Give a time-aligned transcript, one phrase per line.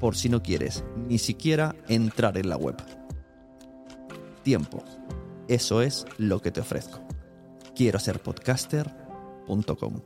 [0.00, 2.76] por si no quieres ni siquiera entrar en la web.
[4.42, 4.82] Tiempo.
[5.46, 7.00] Eso es lo que te ofrezco.
[7.76, 10.00] Quiero ser podcaster.com.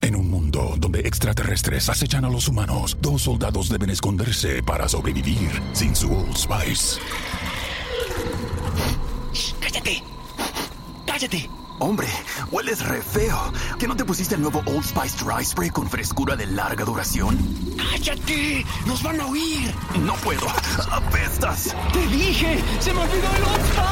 [0.00, 5.50] En un mundo donde extraterrestres acechan a los humanos, dos soldados deben esconderse para sobrevivir
[5.72, 7.00] sin su Old Spice.
[9.60, 10.02] ¡Cállate!
[11.06, 11.63] ¡Cállate!
[11.80, 12.06] Hombre,
[12.52, 13.52] hueles re feo.
[13.78, 17.36] ¿Que no te pusiste el nuevo Old Spice Dry Spray con frescura de larga duración?
[17.76, 18.64] ¡Cállate!
[18.86, 19.74] ¡Nos van a oír!
[20.00, 20.46] No puedo.
[20.92, 21.74] ¡Apestas!
[21.92, 22.62] ¡Te dije!
[22.78, 23.84] ¡Se me olvidó el Old Spice!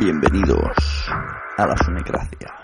[0.00, 1.06] Bienvenidos
[1.58, 2.54] a la Sunecracia.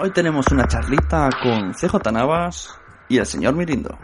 [0.00, 2.76] Hoy tenemos una charlita con CJ Navas
[3.08, 3.96] y el señor Mirindo.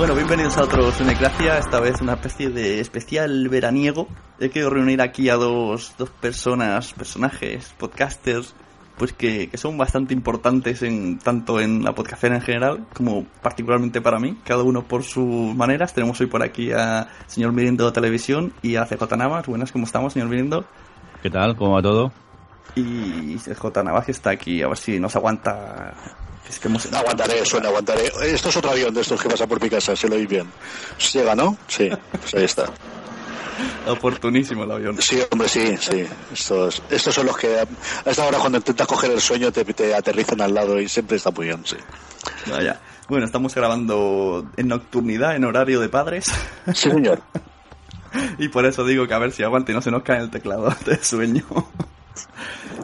[0.00, 4.08] Bueno, bienvenidos a otro Sunecracia, esta vez una especie de especial veraniego.
[4.38, 8.54] He querido reunir aquí a dos, dos personas, personajes, podcasters,
[8.96, 14.00] pues que, que son bastante importantes en tanto en la podcastera en general como particularmente
[14.00, 15.92] para mí, cada uno por sus maneras.
[15.92, 19.46] Tenemos hoy por aquí a señor Mirindo Televisión y a CJ Navas.
[19.48, 20.64] Buenas, ¿cómo estamos, señor Mirindo?
[21.22, 21.56] ¿Qué tal?
[21.56, 22.10] ¿Cómo va todo?
[22.74, 25.92] Y CJ Navas que está aquí, a ver si nos aguanta
[26.50, 26.92] es que hemos...
[26.92, 28.10] Aguantaré, suena, aguantaré.
[28.22, 30.50] Esto es otro avión de estos que pasa por mi casa, si lo oís bien.
[31.12, 31.56] ¿Llega, no?
[31.68, 32.66] Sí, pues ahí está.
[33.86, 35.00] Oportunísimo el avión.
[35.00, 36.04] Sí, hombre, sí, sí.
[36.32, 37.66] Estos, estos son los que a
[38.04, 41.30] esta hora cuando intentas coger el sueño te, te aterrizan al lado y siempre está
[41.30, 41.76] muy bien, sí.
[42.50, 42.80] Vaya.
[43.08, 46.32] Bueno, estamos grabando en nocturnidad, en horario de padres.
[46.74, 47.22] Sí, señor.
[48.38, 50.30] y por eso digo que a ver si aguante y no se nos cae el
[50.30, 51.44] teclado de sueño.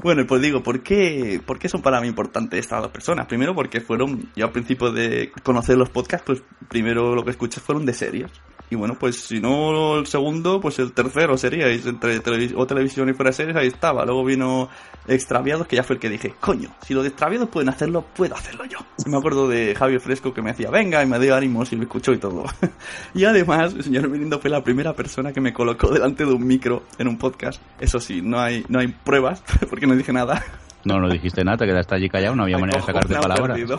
[0.03, 3.27] Bueno, pues digo, ¿por qué, ¿por qué son para mí importantes estas dos personas?
[3.27, 7.61] Primero porque fueron, yo al principio de conocer los podcasts, pues primero lo que escuché
[7.61, 8.31] fueron de series.
[8.69, 13.09] Y bueno, pues si no el segundo, pues el tercero sería entre televis o televisión
[13.09, 14.05] y fuera de series, ahí estaba.
[14.05, 14.69] Luego vino
[15.07, 18.35] Extraviados, que ya fue el que dije, coño, si los de Extraviados pueden hacerlo, puedo
[18.35, 18.79] hacerlo yo.
[19.05, 21.77] Y me acuerdo de Javier Fresco que me decía, venga, y me dio ánimos y
[21.77, 22.45] me escuchó y todo.
[23.15, 26.45] y además, el señor Mirindo fue la primera persona que me colocó delante de un
[26.45, 27.63] micro en un podcast.
[27.79, 30.45] Eso sí, no hay, no hay pruebas, porque no dije nada.
[30.85, 33.59] No, no dijiste nada, te quedaste allí callado, no había manera de sacarte palabras.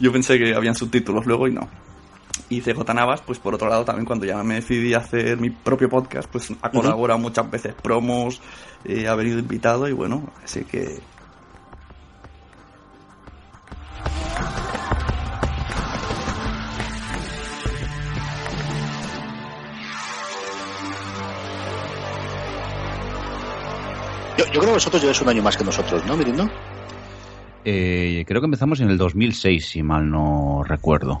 [0.00, 1.68] Yo pensé que habían subtítulos luego y no.
[2.54, 5.50] Y CJ Navas, pues por otro lado, también cuando ya me decidí a hacer mi
[5.50, 8.40] propio podcast, pues ha colaborado muchas veces promos,
[8.84, 11.00] eh, ha venido invitado y bueno, así que
[24.38, 26.48] Yo, yo creo que vosotros lleváis un año más que nosotros, ¿no, Mirindo?
[27.64, 31.20] Eh, creo que empezamos en el 2006, si mal no recuerdo.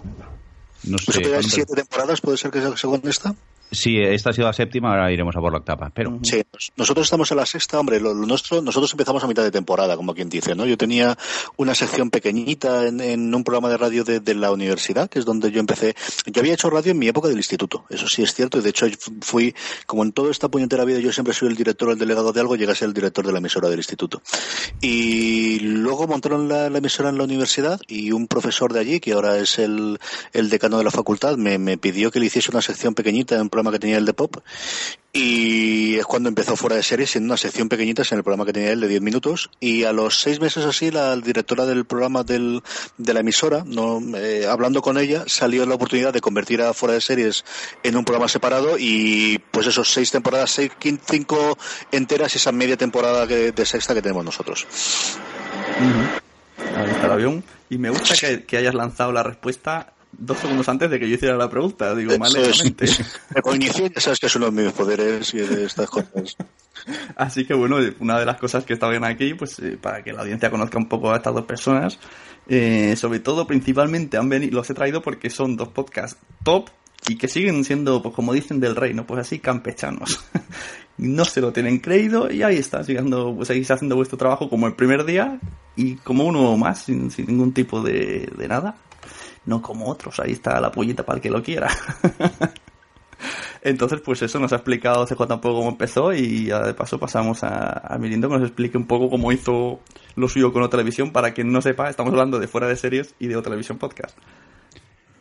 [0.86, 1.04] No sé.
[1.06, 2.20] ¿Vosotros lleváis ¿cuánto- siete temporadas?
[2.20, 3.34] ¿Puede ser que sea según esta?
[3.70, 5.90] Sí, esta ha sido la séptima, ahora iremos a por la octava.
[5.94, 9.26] Pero Sí, nos- nosotros estamos en la sexta, hombre, lo, lo nuestro, nosotros empezamos a
[9.26, 10.64] mitad de temporada, como quien dice, ¿no?
[10.64, 11.16] Yo tenía
[11.56, 15.24] una sección pequeñita en, en un programa de radio de, de la universidad, que es
[15.24, 15.96] donde yo empecé.
[16.26, 18.70] Yo había hecho radio en mi época del instituto, eso sí es cierto, y de
[18.70, 19.54] hecho fu- fui,
[19.86, 22.40] como en toda esta puñetera vida, yo siempre soy el director o el delegado de
[22.40, 24.22] algo, llegué a ser el director de la emisora del instituto.
[24.80, 29.12] Y luego montaron la, la emisora en la universidad y un profesor de allí, que
[29.12, 29.98] ahora es el,
[30.32, 33.42] el decano de la facultad, me, me pidió que le hiciese una sección pequeñita en
[33.42, 34.36] un programa que tenía el de pop.
[35.16, 38.52] Y es cuando empezó fuera de series, siendo una sección pequeñita en el programa que
[38.52, 39.48] tenía él de 10 minutos.
[39.60, 42.60] Y a los seis meses así, la directora del programa del,
[42.98, 46.94] de la emisora, no, eh, hablando con ella, salió la oportunidad de convertir a fuera
[46.94, 47.44] de series
[47.84, 48.76] en un programa separado.
[48.76, 50.72] Y pues esos seis temporadas, seis,
[51.08, 51.56] cinco
[51.92, 54.66] enteras, y esa media temporada que- de sexta que tenemos nosotros.
[56.58, 57.44] El avión.
[57.70, 58.14] Y me gusta
[58.46, 61.94] que hayas lanzado la respuesta dos segundos antes de que yo hiciera la pregunta.
[61.94, 62.12] Digo.
[63.34, 66.36] Me coinicié, ya sabes que uno de mis poderes y estas cosas.
[67.16, 70.12] Así que bueno, una de las cosas que está bien aquí, pues eh, para que
[70.12, 71.98] la audiencia conozca un poco a estas dos personas,
[72.48, 76.68] eh, sobre todo principalmente han venido, los he traído porque son dos podcasts top
[77.08, 80.24] y que siguen siendo, pues como dicen del reino, pues así campechanos.
[80.98, 84.66] no se lo tienen creído y ahí está, siguiendo, pues seguís haciendo vuestro trabajo como
[84.66, 85.38] el primer día
[85.76, 88.76] y como uno más, sin, sin ningún tipo de, de nada.
[89.46, 91.68] No como otros, ahí está la pollita para el que lo quiera.
[93.62, 97.42] Entonces, pues eso nos ha explicado CJ un poco cómo empezó y de paso pasamos
[97.44, 99.80] a, a Mirindo que nos explique un poco cómo hizo
[100.16, 101.12] lo suyo con O Televisión.
[101.12, 104.18] Para quien no sepa, estamos hablando de fuera de series y de O Televisión Podcast.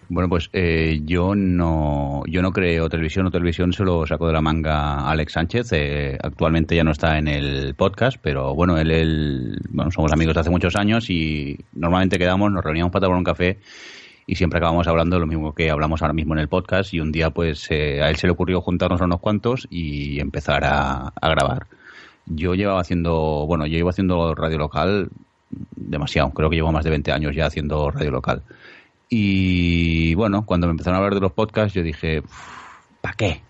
[0.09, 4.33] Bueno, pues eh, yo no yo no creo televisión o televisión se lo sacó de
[4.33, 5.69] la manga Alex Sánchez.
[5.71, 10.33] eh, actualmente ya no está en el podcast, pero bueno, él, él- bueno, somos amigos
[10.35, 13.59] de hace muchos años y normalmente quedamos, nos reuníamos para tomar un café
[14.25, 17.11] y siempre acabamos hablando lo mismo que hablamos ahora mismo en el podcast y un
[17.11, 21.13] día pues eh, a él se le ocurrió juntarnos a unos cuantos y empezar a,
[21.19, 21.67] a grabar.
[22.25, 25.09] Yo llevaba haciendo, bueno, yo llevo haciendo radio local
[25.75, 28.43] demasiado, creo que llevo más de 20 años ya haciendo radio local.
[29.09, 32.23] Y bueno, cuando me empezaron a hablar de los podcasts, yo dije,
[33.01, 33.41] ¿para qué?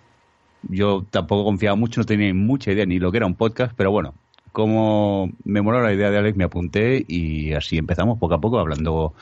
[0.63, 3.91] Yo tampoco confiaba mucho, no tenía mucha idea ni lo que era un podcast, pero
[3.91, 4.13] bueno,
[4.51, 8.59] como me moló la idea de Alex, me apunté y así empezamos poco a poco
[8.59, 9.13] hablando.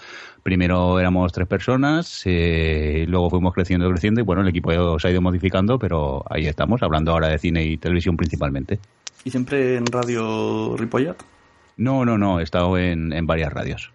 [0.44, 5.12] Primero éramos tres personas, eh, luego fuimos creciendo, creciendo y bueno, el equipo se ha
[5.12, 8.80] ido modificando, pero ahí estamos, hablando ahora de cine y televisión principalmente.
[9.24, 11.22] Y siempre en Radio Ripollat.
[11.78, 13.92] No, no, no, he estado en, en varias radios.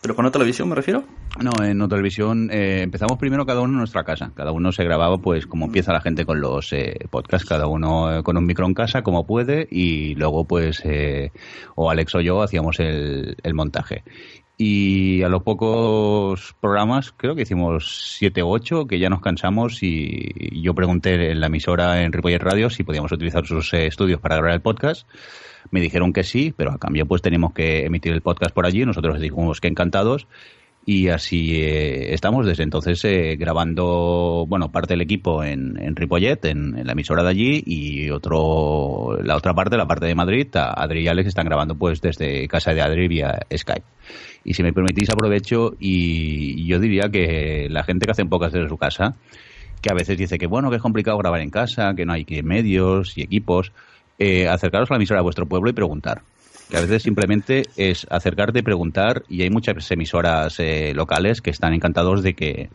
[0.00, 1.02] ¿Pero con O Televisión me refiero?
[1.42, 4.30] No, en No Televisión eh, empezamos primero cada uno en nuestra casa.
[4.34, 8.18] Cada uno se grababa pues como empieza la gente con los eh, podcasts, cada uno
[8.18, 11.32] eh, con un micro en casa como puede y luego pues eh,
[11.74, 14.04] o Alex o yo hacíamos el, el montaje.
[14.60, 19.84] Y a los pocos programas, creo que hicimos siete u ocho, que ya nos cansamos
[19.84, 24.20] y yo pregunté en la emisora en Ripollet Radio si podíamos utilizar sus eh, estudios
[24.20, 25.06] para grabar el podcast.
[25.70, 28.84] Me dijeron que sí, pero a cambio pues teníamos que emitir el podcast por allí.
[28.84, 30.26] Nosotros dijimos que encantados
[30.84, 36.46] y así eh, estamos desde entonces eh, grabando, bueno, parte del equipo en, en Ripollet,
[36.46, 41.02] en, la emisora de allí, y otro, la otra parte, la parte de Madrid, Adri
[41.02, 43.84] y Alex están grabando pues desde casa de Adri vía Skype.
[44.48, 48.66] Y si me permitís aprovecho y yo diría que la gente que hace pocas desde
[48.66, 49.14] su casa,
[49.82, 52.24] que a veces dice que bueno, que es complicado grabar en casa, que no hay
[52.24, 53.72] que medios y equipos,
[54.18, 56.22] eh, acercaros a la emisora de vuestro pueblo y preguntar.
[56.70, 61.50] Que a veces simplemente es acercarte y preguntar y hay muchas emisoras eh, locales que
[61.50, 62.70] están encantados de que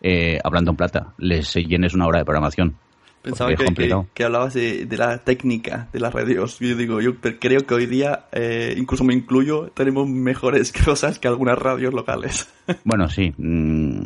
[0.00, 2.76] eh, hablando en plata les llenes una hora de programación
[3.22, 6.58] Pensaba que, que, hablabas de, de la técnica de las radios.
[6.58, 11.28] Yo digo, yo creo que hoy día, eh, incluso me incluyo, tenemos mejores cosas que
[11.28, 12.48] algunas radios locales.
[12.84, 13.34] Bueno, sí.
[13.36, 14.02] mm,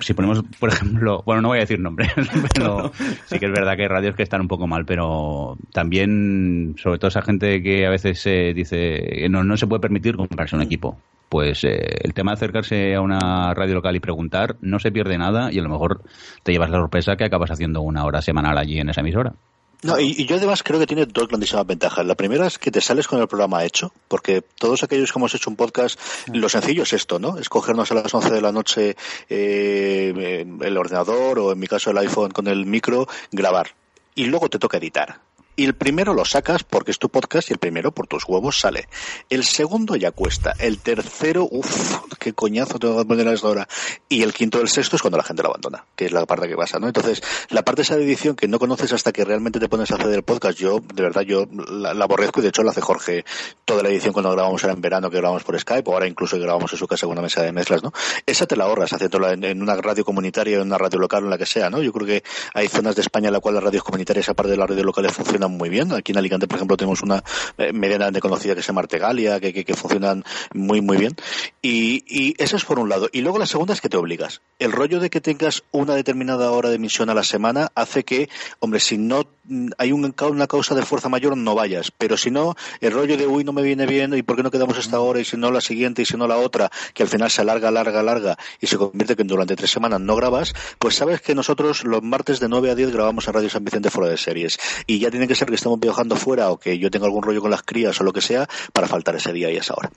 [0.00, 2.10] si ponemos, por ejemplo, bueno, no voy a decir nombres,
[2.54, 2.90] pero
[3.26, 6.98] sí que es verdad que hay radios que están un poco mal, pero también, sobre
[6.98, 10.56] todo esa gente que a veces eh, dice que no, no se puede permitir comprarse
[10.56, 10.96] un equipo.
[11.28, 15.18] Pues eh, el tema de acercarse a una radio local y preguntar no se pierde
[15.18, 16.02] nada y a lo mejor
[16.42, 19.34] te llevas la sorpresa que acabas haciendo una hora semanal allí en esa emisora.
[19.82, 22.06] No, y, y yo además creo que tiene dos grandísimas ventajas.
[22.06, 25.34] La primera es que te sales con el programa hecho, porque todos aquellos que hemos
[25.34, 26.00] hecho un podcast,
[26.32, 27.38] lo sencillo es esto, ¿no?
[27.38, 28.96] Es cogernos a las 11 de la noche
[29.28, 33.72] eh, el ordenador o en mi caso el iPhone con el micro, grabar.
[34.14, 35.20] Y luego te toca editar.
[35.56, 38.60] Y el primero lo sacas porque es tu podcast y el primero por tus huevos
[38.60, 38.88] sale.
[39.30, 40.52] El segundo ya cuesta.
[40.58, 43.68] El tercero, uff, qué coñazo tengo que poner a esta hora.
[44.08, 46.26] Y el quinto y el sexto es cuando la gente lo abandona, que es la
[46.26, 46.86] parte que pasa, ¿no?
[46.86, 49.94] Entonces, la parte esa de edición que no conoces hasta que realmente te pones a
[49.94, 52.80] hacer el podcast, yo, de verdad, yo la, la aborrezco y de hecho la hace
[52.82, 53.24] Jorge
[53.64, 56.36] toda la edición cuando grabamos era en verano, que grabamos por Skype, o ahora incluso
[56.36, 57.92] que grabamos en su casa con una mesa de mezclas, ¿no?
[58.26, 61.30] Esa te la ahorras haciéndola en, en una radio comunitaria, en una radio local, en
[61.30, 61.82] la que sea, ¿no?
[61.82, 64.56] Yo creo que hay zonas de España en la cual las radios comunitarias, aparte de
[64.56, 65.92] las radios locales, funcionan muy bien.
[65.92, 67.22] Aquí en Alicante, por ejemplo, tenemos una
[67.58, 70.24] eh, medianamente conocida que se llama Artegalia, que, que, funcionan
[70.54, 71.14] muy, muy bien.
[71.62, 73.08] Y, y eso es por un lado.
[73.12, 74.40] Y luego la segunda es que te obligas.
[74.58, 78.28] El rollo de que tengas una determinada hora de emisión a la semana hace que,
[78.60, 81.90] hombre, si no mm, hay un, una causa de fuerza mayor, no vayas.
[81.90, 84.50] Pero si no, el rollo de, uy, no me viene bien, ¿y por qué no
[84.50, 85.20] quedamos esta hora?
[85.20, 87.70] Y si no la siguiente, y si no la otra, que al final se alarga,
[87.70, 91.84] larga, larga, y se convierte que durante tres semanas no grabas, pues sabes que nosotros
[91.84, 94.58] los martes de 9 a 10 grabamos en Radio San Vicente fuera de series.
[94.86, 97.40] Y ya tiene que ser que estemos viajando fuera o que yo tenga algún rollo
[97.40, 99.90] con las crías o lo que sea para faltar ese día y esa hora.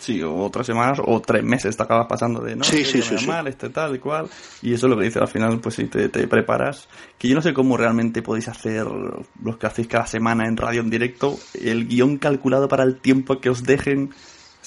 [0.00, 3.26] Sí, o otras semanas o tres meses te acabas pasando de no, sí, sí, sí,
[3.26, 4.30] mal, este tal y cual.
[4.62, 6.88] Y eso es lo que dice al final, pues si te, te, preparas.
[7.18, 10.80] Que yo no sé cómo realmente podéis hacer los que hacéis cada semana en radio
[10.80, 14.14] en directo, el guion calculado para el tiempo que os dejen.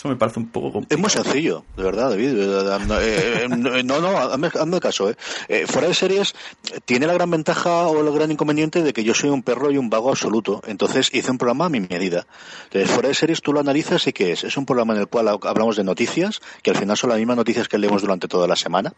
[0.03, 0.98] Eso me parece un poco complicado.
[0.98, 2.33] Es muy sencillo, de verdad, David.
[2.36, 3.48] Eh,
[3.86, 5.10] no, no, hazme, hazme caso.
[5.10, 5.15] ¿eh?
[5.48, 6.36] Eh, fuera de series,
[6.83, 9.77] tiene la gran ventaja o el gran inconveniente de que yo soy un perro y
[9.77, 10.62] un vago absoluto.
[10.67, 12.27] Entonces hice un programa a mi medida.
[12.65, 14.43] Entonces, fuera de series, tú lo analizas y ¿qué es?
[14.43, 17.38] Es un programa en el cual hablamos de noticias, que al final son las mismas
[17.38, 18.91] noticias que leemos durante toda la semana.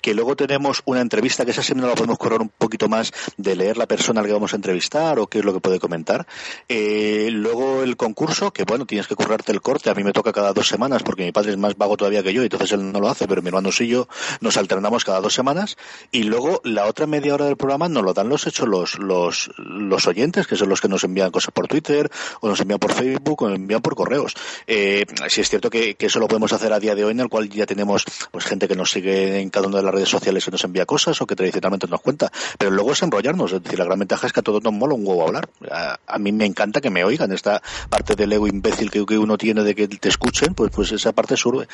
[0.00, 3.54] Que luego tenemos una entrevista, que esa semana la podemos correr un poquito más de
[3.54, 6.26] leer la persona al que vamos a entrevistar o qué es lo que puede comentar.
[6.68, 9.88] Eh, luego el concurso, que bueno, tienes que currarte el corte.
[9.88, 12.32] A mí me toca cada dos semanas porque mi padre es más vago todavía que
[12.32, 14.08] yo, entonces él no lo hace, pero mi hermano y yo
[14.40, 15.76] nos alternamos cada dos semanas
[16.10, 19.50] y luego la otra media hora del programa nos lo dan los hechos los, los,
[19.56, 22.92] los oyentes, que son los que nos envían cosas por Twitter o nos envían por
[22.92, 24.34] Facebook o nos envían por correos.
[24.66, 27.28] Eh, si es cierto que, eso lo podemos hacer a día de hoy en el
[27.28, 30.44] cual ya tenemos pues gente que nos sigue en cada una de las redes sociales
[30.44, 33.78] que nos envía cosas o que tradicionalmente nos cuenta, pero luego es enrollarnos, es decir,
[33.78, 35.48] la gran ventaja es que a todos nos mola un huevo hablar.
[35.70, 39.18] A, a mí me encanta que me oigan esta parte del ego imbécil que, que
[39.18, 41.66] uno tiene de que te escuchen, pues, pues esa parte surge.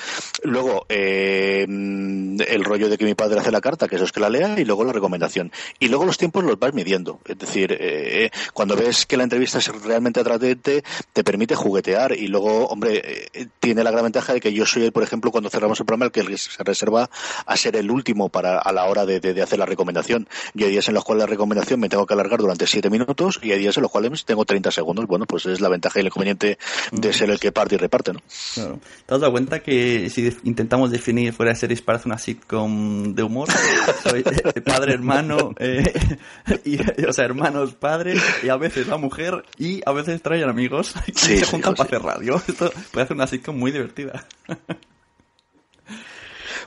[0.42, 4.20] Luego, eh, el rollo de que mi padre hace la carta, que eso es que
[4.20, 5.52] la lea, y luego la recomendación.
[5.78, 7.20] Y luego los tiempos los vas midiendo.
[7.26, 12.16] Es decir, eh, cuando ves que la entrevista es realmente atrayente, te permite juguetear.
[12.16, 15.50] Y luego, hombre, eh, tiene la gran ventaja de que yo soy, por ejemplo, cuando
[15.50, 17.10] cerramos el programa, el que se reserva
[17.46, 20.28] a ser el último para a la hora de, de, de hacer la recomendación.
[20.54, 23.40] Y hay días en los cuales la recomendación me tengo que alargar durante siete minutos
[23.42, 25.06] y hay días en los cuales tengo 30 segundos.
[25.06, 26.58] Bueno, pues es la ventaja y el inconveniente
[26.92, 28.20] de ser el que parte y reparte, ¿no?
[28.52, 28.78] Claro.
[29.06, 33.22] ¿Te has dado cuenta que si intentamos definir fuera de series parece una sitcom de
[33.22, 33.48] humor?
[34.02, 34.22] Soy
[34.64, 35.92] padre, hermano, eh,
[36.64, 40.94] y, o sea, hermanos, padres, y a veces la mujer, y a veces traen amigos
[41.14, 41.78] sí, se juntan sí.
[41.78, 42.42] para hacer radio.
[42.46, 44.26] Esto puede hacer una sitcom muy divertida.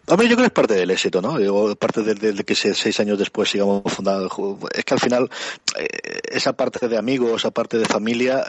[0.09, 1.37] Hombre, yo creo que es parte del éxito, ¿no?
[1.37, 4.29] Digo, parte de, de, que seis años después sigamos fundando.
[4.73, 5.29] Es que al final,
[5.77, 5.87] eh,
[6.31, 8.41] esa parte de amigos, esa parte de familia,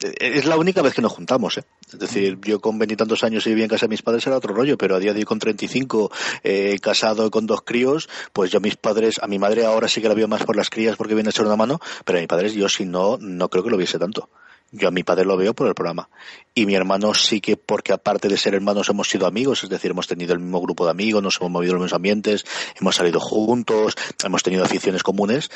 [0.00, 1.64] eh, es la única vez que nos juntamos, ¿eh?
[1.92, 4.54] Es decir, yo con veintitantos años y vivía en casa de mis padres era otro
[4.54, 6.12] rollo, pero a día de hoy con 35,
[6.44, 10.00] eh, casado con dos críos, pues yo a mis padres, a mi madre ahora sí
[10.00, 12.20] que la veo más por las crías porque viene a echar una mano, pero a
[12.20, 14.28] mis padres yo si no, no creo que lo viese tanto.
[14.72, 16.08] Yo a mi padre lo veo por el programa.
[16.54, 19.90] Y mi hermano sí que, porque aparte de ser hermanos, hemos sido amigos, es decir,
[19.90, 22.44] hemos tenido el mismo grupo de amigos, nos hemos movido en los mismos ambientes,
[22.80, 25.50] hemos salido juntos, hemos tenido aficiones comunes,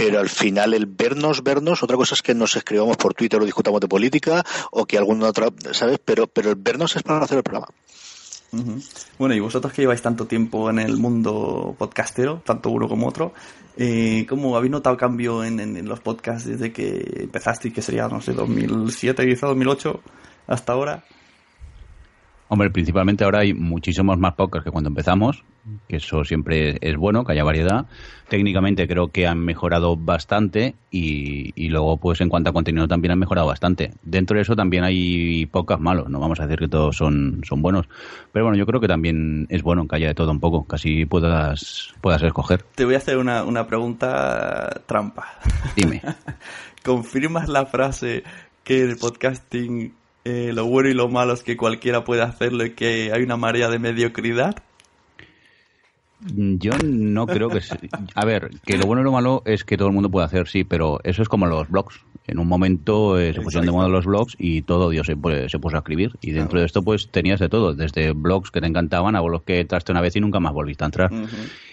[0.00, 3.44] pero al final el vernos, vernos, otra cosa es que nos escribamos por Twitter o
[3.44, 5.98] discutamos de política o que alguna otra, ¿sabes?
[6.04, 7.68] Pero, pero el vernos es para hacer el programa.
[9.18, 13.32] Bueno, y vosotros que lleváis tanto tiempo en el mundo podcastero, tanto uno como otro,
[13.76, 18.32] eh, ¿cómo habéis notado cambio en, los podcasts desde que empezaste, que sería, no sé,
[18.32, 20.00] 2007, quizá 2008,
[20.48, 21.04] hasta ahora?
[22.52, 25.44] Hombre, principalmente ahora hay muchísimos más podcasts que cuando empezamos,
[25.86, 27.86] que eso siempre es bueno, que haya variedad.
[28.28, 33.12] Técnicamente creo que han mejorado bastante y, y, luego, pues en cuanto a contenido también
[33.12, 33.92] han mejorado bastante.
[34.02, 37.62] Dentro de eso también hay podcasts malos, no vamos a decir que todos son, son
[37.62, 37.86] buenos.
[38.32, 41.04] Pero bueno, yo creo que también es bueno que haya de todo un poco, casi
[41.06, 42.64] puedas, puedas escoger.
[42.74, 45.38] Te voy a hacer una, una pregunta trampa.
[45.76, 46.02] Dime.
[46.84, 48.24] ¿Confirmas la frase
[48.64, 52.70] que el podcasting eh, lo bueno y lo malo es que cualquiera puede hacerlo y
[52.74, 54.54] que hay una marea de mediocridad?
[56.36, 57.62] Yo no creo que...
[57.62, 57.78] se-
[58.14, 60.48] A ver, que lo bueno y lo malo es que todo el mundo puede hacer,
[60.48, 62.04] sí, pero eso es como los blogs.
[62.26, 65.14] En un momento eh, se pusieron de moda los blogs y todo Dios se,
[65.48, 66.12] se puso a escribir.
[66.20, 69.44] Y dentro de esto pues tenías de todo, desde blogs que te encantaban a blogs
[69.46, 71.10] que entraste una vez y nunca más volviste a entrar.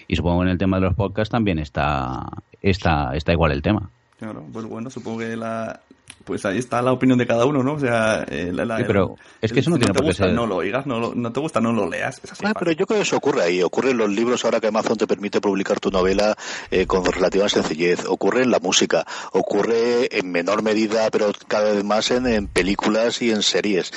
[0.08, 2.24] Y supongo que en el tema de los podcasts también está,
[2.62, 3.90] está, está igual el tema.
[4.18, 5.80] Claro, pues bueno, supongo que la...
[6.28, 7.72] Pues ahí está la opinión de cada uno, ¿no?
[7.72, 10.34] O sea, eh, la, la- Sí, pero es que eso no tiene te gusta, ser-
[10.34, 12.20] no lo oigas, no, lo- no te gusta, no lo leas.
[12.22, 12.44] Es así.
[12.46, 13.62] Ah, pero yo creo que eso ocurre ahí.
[13.62, 16.36] Ocurre en los libros ahora que Amazon te permite publicar tu novela
[16.70, 18.04] eh, con relativa sencillez.
[18.06, 19.06] Ocurre en la música.
[19.32, 23.90] Ocurre en menor medida, pero cada vez más en, en películas y en series.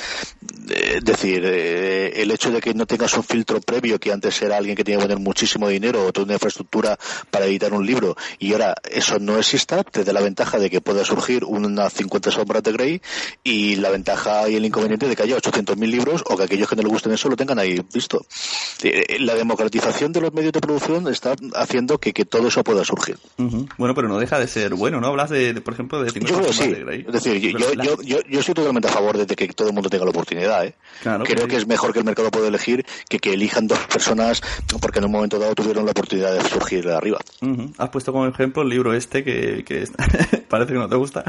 [0.70, 4.40] Eh, Es decir, eh, el hecho de que no tengas un filtro previo, que antes
[4.40, 6.96] era alguien que tenía que poner muchísimo dinero o toda una infraestructura
[7.30, 10.80] para editar un libro, y ahora eso no exista, te da la ventaja de que
[10.80, 13.02] pueda surgir una 50 sombras de Grey
[13.42, 16.76] y la ventaja y el inconveniente de que haya 800.000 libros o que aquellos que
[16.76, 18.24] no les gusten eso lo tengan ahí visto.
[18.82, 22.84] Eh, La democratización de los medios de producción está haciendo que, que todo eso pueda
[22.84, 23.18] surgir.
[23.38, 23.66] Ujú.
[23.78, 25.08] Bueno, pero no deja de ser bueno, ¿no?
[25.08, 26.70] Hablas de, de, por ejemplo, de 50 Yo creo sí.
[26.72, 27.04] de Grey.
[27.06, 29.74] Es decir, yo, yo, yo, yo, yo estoy totalmente a favor de que todo el
[29.74, 30.64] mundo tenga la oportunidad.
[30.66, 30.74] ¿eh?
[31.02, 34.42] Claro, Creo que es mejor que el mercado pueda elegir que que elijan dos personas
[34.80, 37.18] porque en un momento dado tuvieron la oportunidad de surgir de arriba.
[37.40, 37.72] Ujú.
[37.78, 39.86] Has puesto como ejemplo el libro este que, que
[40.48, 41.24] parece que no te gusta.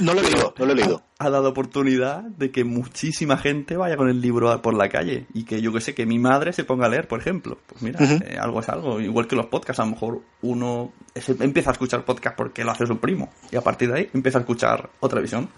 [0.00, 1.02] No lo he leído, no lo he leído.
[1.18, 5.26] Ha dado oportunidad de que muchísima gente vaya con el libro a- por la calle
[5.34, 7.58] y que yo que sé, que mi madre se ponga a leer, por ejemplo.
[7.66, 8.14] Pues mira, Ujú.
[8.24, 9.00] eh, algo es algo.
[9.00, 12.70] Igual que los podcasts, a lo mejor uno es- empieza a escuchar podcast porque lo
[12.72, 15.48] hace su primo y a partir de ahí empieza a escuchar otra visión.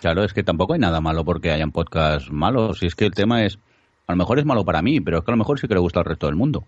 [0.00, 2.82] Claro, es que tampoco hay nada malo porque hayan podcasts malos.
[2.82, 3.58] Y es que el tema es,
[4.06, 5.74] a lo mejor es malo para mí, pero es que a lo mejor sí que
[5.74, 6.64] le gusta al resto del mundo.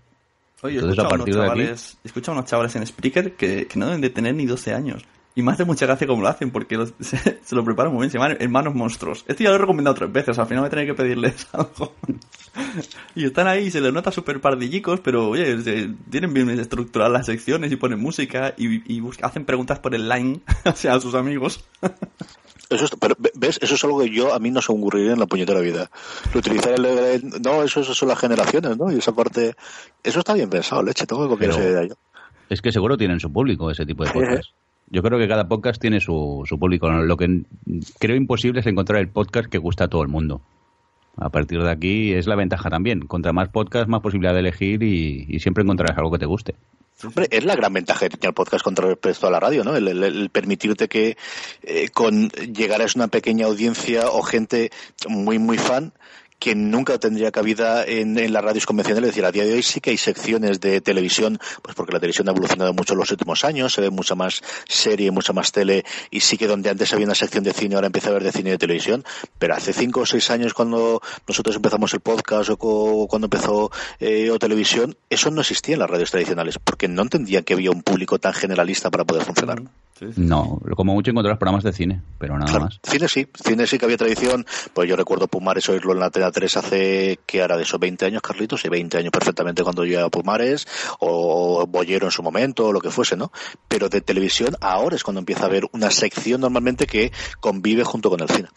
[0.62, 3.78] Oye, Entonces, he a unos de aquí- chavales, escuchado unos chavales en Spreaker que, que
[3.78, 5.04] no deben de tener ni 12 años.
[5.40, 8.02] Y más de mucha gracia como lo hacen, porque los- se, se lo preparan muy
[8.02, 8.10] bien.
[8.10, 9.24] Se llaman Hermanos Monstruos.
[9.26, 11.94] Este ya lo he recomendado tres veces, al final voy a tener que pedirles algo.
[13.14, 17.26] y están ahí, se les nota súper pardillicos, pero oye, se- tienen bien estructuradas las
[17.26, 21.00] secciones y ponen música y, y busca- hacen preguntas por el line, o sea, a
[21.00, 21.64] sus amigos.
[22.68, 24.78] Eso es, pero ve- ves, eso es algo que yo a mí no se me
[24.78, 25.90] ocurriría en la puñetera vida.
[26.34, 28.92] Utilizar el, el- no, eso, eso son las generaciones, ¿no?
[28.92, 29.54] Y esa parte,
[30.04, 31.94] eso está bien pensado, leche, tengo que copiar esa idea yo.
[32.48, 34.50] Es que seguro tienen su público ese tipo de podcast.
[34.90, 36.90] Yo creo que cada podcast tiene su, su público.
[36.90, 37.42] Lo que
[37.98, 40.42] creo imposible es encontrar el podcast que gusta a todo el mundo.
[41.16, 43.06] A partir de aquí es la ventaja también.
[43.06, 46.54] Contra más podcast, más posibilidad de elegir y, siempre encontrarás algo que te guste.
[47.30, 49.76] Es la gran ventaja que tenía el podcast contra respecto a la radio, ¿no?
[49.76, 51.16] El, permitirte que
[51.62, 54.70] eh, con llegaras a una pequeña audiencia o gente
[55.08, 55.92] muy, muy fan
[56.40, 59.10] que nunca tendría cabida en, en las radios convencionales.
[59.10, 62.00] Es decir, a día de hoy sí que hay secciones de televisión, pues porque la
[62.00, 65.52] televisión ha evolucionado mucho en los últimos años, se ve mucha más serie, mucha más
[65.52, 68.24] tele, y sí que donde antes había una sección de cine, ahora empieza a haber
[68.24, 69.04] de cine y de televisión.
[69.38, 74.30] Pero hace cinco o seis años, cuando nosotros empezamos el podcast o cuando empezó eh,
[74.30, 77.82] o televisión, eso no existía en las radios tradicionales, porque no entendían que había un
[77.82, 79.62] público tan generalista para poder funcionar.
[80.16, 82.80] No, como mucho encontrarás programas de cine, pero nada Claro, más.
[82.82, 84.46] Cine sí, cine sí que había tradición.
[84.72, 88.06] Pues yo recuerdo Pumares oírlo en la Tele 3 hace, que era de esos 20
[88.06, 90.66] años, Carlitos, y 20 años perfectamente cuando yo iba a Pumares,
[91.00, 93.32] o Bollero en su momento, o lo que fuese, ¿no?
[93.68, 98.10] Pero de televisión ahora es cuando empieza a haber una sección normalmente que convive junto
[98.10, 98.48] con el cine.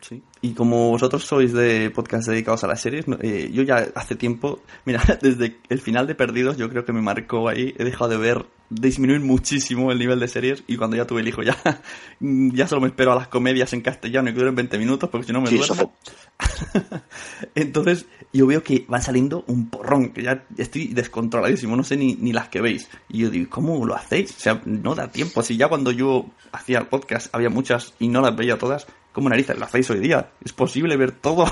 [0.00, 0.22] Sí.
[0.42, 4.60] Y como vosotros sois de podcast dedicados a las series, eh, yo ya hace tiempo,
[4.84, 8.16] mira, desde el final de Perdidos, yo creo que me marcó ahí, he dejado de
[8.16, 11.56] ver disminuir muchísimo el nivel de series y cuando ya tuve el hijo ya,
[12.20, 15.26] ya solo me espero a las comedias en castellano y que duren 20 minutos porque
[15.26, 15.94] si no me Sí, duermo.
[17.54, 22.14] Entonces yo veo que van saliendo un porrón, que ya estoy descontroladísimo, no sé ni,
[22.16, 22.88] ni las que veis.
[23.08, 24.30] Y yo digo, ¿cómo lo hacéis?
[24.36, 25.42] O sea, no da tiempo.
[25.42, 29.28] Si ya cuando yo hacía el podcast había muchas y no las veía todas, ¿cómo
[29.28, 30.30] narices lo hacéis hoy día?
[30.44, 31.46] ¿Es posible ver todo?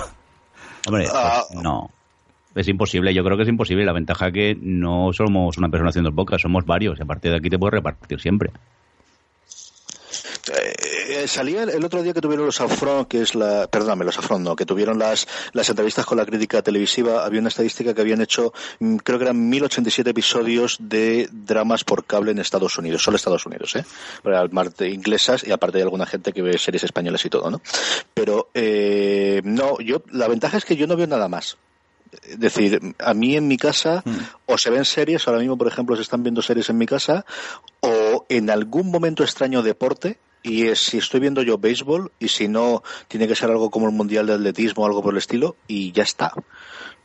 [0.86, 1.42] Hombre, Ah.
[1.48, 1.90] pues, no.
[2.56, 3.84] Es imposible, yo creo que es imposible.
[3.84, 6.98] La ventaja que no somos una persona haciendo el somos varios.
[6.98, 8.50] Y a partir de aquí te puedes repartir siempre.
[11.08, 14.42] Eh, salía el, otro día que tuvieron los Afron, que es la, perdóname, los Afron,
[14.42, 18.20] no, que tuvieron las, las entrevistas con la crítica televisiva, había una estadística que habían
[18.20, 23.16] hecho, mm, creo que eran 1087 episodios de dramas por cable en Estados Unidos, solo
[23.16, 23.84] Estados Unidos, ¿eh?
[24.24, 27.60] Aparte inglesas y aparte hay alguna gente que ve series españolas y todo, ¿no?
[28.14, 31.56] Pero, eh, no, yo, la ventaja es que yo no veo nada más.
[32.22, 34.02] Es decir, a mí en mi casa
[34.46, 37.24] o se ven series, ahora mismo por ejemplo se están viendo series en mi casa,
[37.80, 42.48] o en algún momento extraño deporte, y es si estoy viendo yo béisbol, y si
[42.48, 45.56] no, tiene que ser algo como el Mundial de Atletismo o algo por el estilo,
[45.66, 46.32] y ya está.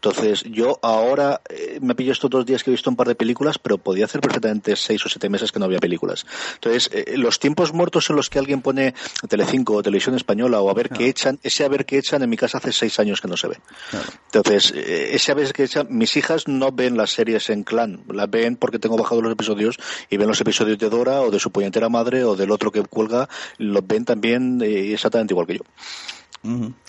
[0.04, 3.14] Entonces, yo ahora eh, me pillo estos dos días que he visto un par de
[3.14, 6.26] películas, pero podía hacer perfectamente seis o siete meses que no había películas.
[6.56, 8.96] Entonces, eh, los tiempos muertos en los que alguien pone
[9.30, 12.32] Telecinco o Televisión Española o a ver qué echan, ese a ver qué echan en
[12.32, 13.60] mi casa hace seis años que no se ve.
[14.34, 18.28] Entonces, eh, esa vez que esa- mis hijas no ven las series en clan, las
[18.30, 19.78] ven porque tengo bajado los episodios
[20.10, 22.82] y ven los episodios de Dora o de su puñetera madre o del otro que
[22.82, 25.64] cuelga, los ven también eh, exactamente igual que yo.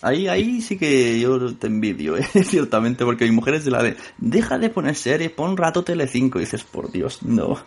[0.00, 2.24] Ahí, ahí sí que yo te envidio, ¿eh?
[2.44, 5.84] ciertamente, porque mi mujer es de la de, deja de poner series, pon un rato
[5.84, 7.62] Telecinco, y dices, por Dios, no.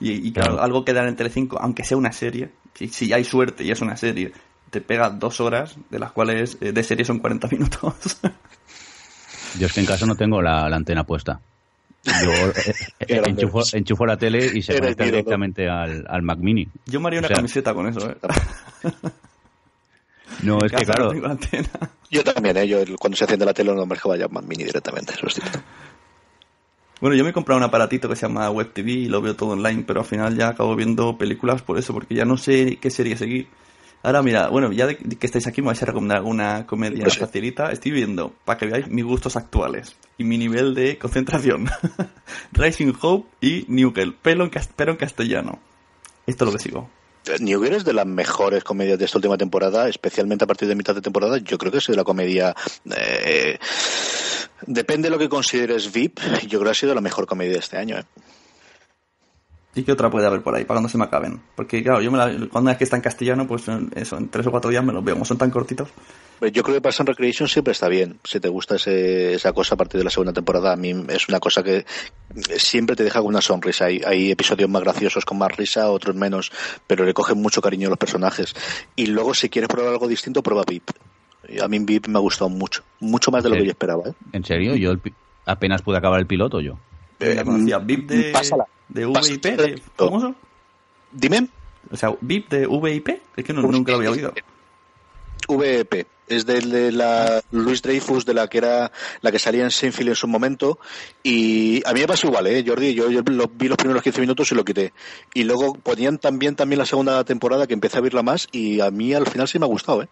[0.00, 3.24] Y, y claro, algo que dan en Telecinco, aunque sea una serie, si, si hay
[3.24, 4.32] suerte y es una serie,
[4.70, 8.18] te pega dos horas, de las cuales eh, de serie son 40 minutos.
[9.58, 11.40] Yo es que en casa no tengo la, la antena puesta.
[12.04, 13.22] Yo eh, eh,
[13.72, 16.66] enchufo, la tele y se conecta directamente al, al Mac Mini.
[16.86, 18.16] Yo me haría O una sea, camiseta con eso, ¿eh?
[20.42, 21.12] No, es que claro.
[22.10, 22.66] Yo también, ¿eh?
[22.68, 25.60] Yo cuando se enciende la tele no me dejaba más mini directamente, eso es cierto.
[27.00, 29.34] Bueno, yo me he comprado un aparatito que se llama Web TV y lo veo
[29.34, 32.78] todo online, pero al final ya acabo viendo películas por eso, porque ya no sé
[32.80, 33.48] qué serie seguir.
[34.04, 37.14] Ahora mira, bueno, ya de que estáis aquí me vais a recomendar alguna comedia Pues
[37.14, 37.20] sí.
[37.20, 37.70] facilita.
[37.72, 41.68] Estoy viendo, para que veáis mis gustos actuales y mi nivel de concentración.
[42.52, 45.58] Rising Hope y New Girl, pero en, cas- pero en castellano.
[46.26, 46.90] Esto es lo que sigo.
[47.40, 50.74] New Girl es de las mejores comedias de esta última temporada, especialmente a partir de
[50.74, 51.38] mitad de temporada.
[51.38, 52.54] Yo creo que es de la comedia.
[52.96, 53.58] eh,
[54.66, 56.20] depende de lo que consideres VIP.
[56.42, 57.98] Yo creo que ha sido la mejor comedia de este año.
[57.98, 58.04] ¿eh?
[59.74, 61.40] ¿Y qué otra puede haber por ahí para cuando se me acaben?
[61.54, 64.28] Porque claro, yo me la, cuando es que está en castellano, pues en- eso, en
[64.28, 65.88] tres o cuatro días me los veo, como son tan cortitos.
[66.38, 68.18] Pues Yo creo que Parks and Recreation siempre está bien.
[68.24, 71.28] Si te gusta ese- esa cosa a partir de la segunda temporada, a mí es
[71.28, 71.86] una cosa que
[72.58, 73.86] siempre te deja con una sonrisa.
[73.86, 76.52] Hay, hay episodios más graciosos con más risa, otros menos,
[76.86, 78.54] pero le cogen mucho cariño a los personajes.
[78.96, 80.90] Y luego, si quieres probar algo distinto, prueba VIP.
[81.62, 84.02] A mí VIP me ha gustado mucho, mucho más de lo que yo esperaba.
[84.08, 84.12] ¿eh?
[84.32, 85.00] en serio, yo el
[85.46, 86.78] apenas pude acabar el piloto yo.
[87.20, 88.66] Yo ya conocía VIP de, Eh, pásala.
[88.92, 89.06] De.
[89.06, 90.34] VIP, de, ¿cómo eso?
[91.12, 91.48] Dime,
[91.90, 94.32] O sea, VIP de VIP, es que no- nunca lo había oído.
[95.48, 96.06] VEP.
[96.28, 100.10] Es del de la Luis Dreyfus, de la que era la que salía en Seinfeld
[100.10, 100.78] en su momento.
[101.22, 102.94] Y a mí me pasó igual, ¿eh, Jordi?
[102.94, 104.92] Yo, yo lo- vi los primeros 15 minutos y lo quité.
[105.34, 108.48] Y luego ponían también, también la segunda temporada, que empecé a verla más.
[108.52, 110.08] Y a mí al final sí me ha gustado, ¿eh?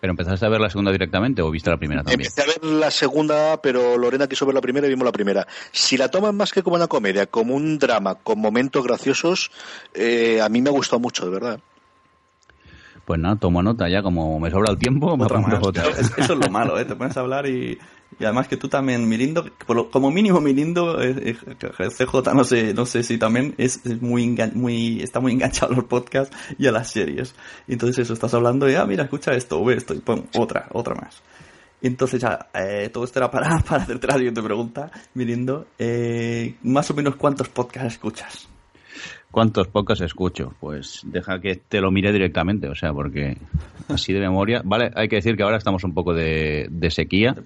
[0.00, 2.20] ¿Pero empezaste a ver la segunda directamente o viste la primera también?
[2.30, 5.46] Empecé a ver la segunda, pero Lorena quiso ver la primera y vimos la primera.
[5.72, 9.50] Si la toman más que como una comedia, como un drama, con momentos graciosos,
[9.94, 11.60] eh, a mí me ha gustado mucho, de verdad.
[13.04, 15.58] Pues nada, tomo nota ya, como me sobra el tiempo, me Otra más.
[15.62, 15.82] otra.
[15.88, 16.84] Es- Eso es lo malo, ¿eh?
[16.84, 17.78] Te pones a hablar y,
[18.18, 19.44] y además que tú también, Mirindo,
[19.90, 24.36] como mínimo Mirindo, eh, eh, CJ no sé, no sé si también es, es muy,
[24.54, 27.34] muy, está muy enganchado a los podcasts y a las series.
[27.66, 30.94] Entonces eso, estás hablando y, ah, mira, escucha esto, ve esto, y pum, otra, otra
[30.94, 31.22] más.
[31.80, 36.90] Entonces ya, eh, todo esto era para, para hacerte la siguiente pregunta, Mirindo, eh, más
[36.90, 38.48] o menos cuántos podcasts escuchas.
[39.30, 40.54] ¿Cuántos podcasts escucho?
[40.58, 43.36] Pues deja que te lo mire directamente, o sea, porque
[43.88, 44.62] así de memoria.
[44.64, 47.36] Vale, hay que decir que ahora estamos un poco de, de sequía.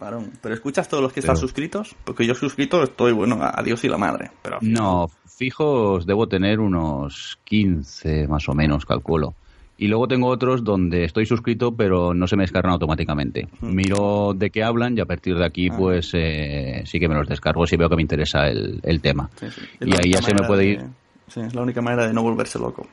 [0.40, 1.97] ¿Pero escuchas todos los que están suscritos?
[2.05, 4.31] Porque yo suscrito estoy, bueno, a Dios y la madre.
[4.42, 9.35] Pero No, fijos debo tener unos 15 más o menos, calculo.
[9.77, 13.49] Y luego tengo otros donde estoy suscrito, pero no se me descargan automáticamente.
[13.62, 15.77] Miro de qué hablan y a partir de aquí, Ah.
[15.77, 19.29] pues eh, sí que me los descargo si veo que me interesa el, el tema.
[19.40, 19.62] Sí, sí.
[19.81, 20.85] Es Y ahí ya se me puede de- ir.
[21.28, 22.87] Sí, es la única manera de no volverse loco.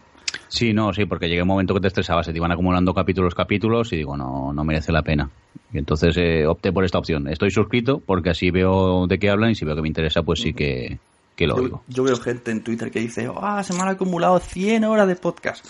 [0.47, 3.35] Sí, no, sí, porque llega un momento que te estresabas, se te iban acumulando capítulos,
[3.35, 5.29] capítulos, y digo, no, no merece la pena.
[5.71, 7.27] Y entonces eh, opté por esta opción.
[7.27, 10.41] Estoy suscrito porque así veo de qué hablan y si veo que me interesa, pues
[10.41, 10.99] sí que,
[11.35, 11.83] que lo Yo, oigo.
[11.87, 15.15] yo veo gente en Twitter que dice, ah, se me han acumulado 100 horas de
[15.15, 15.65] podcast.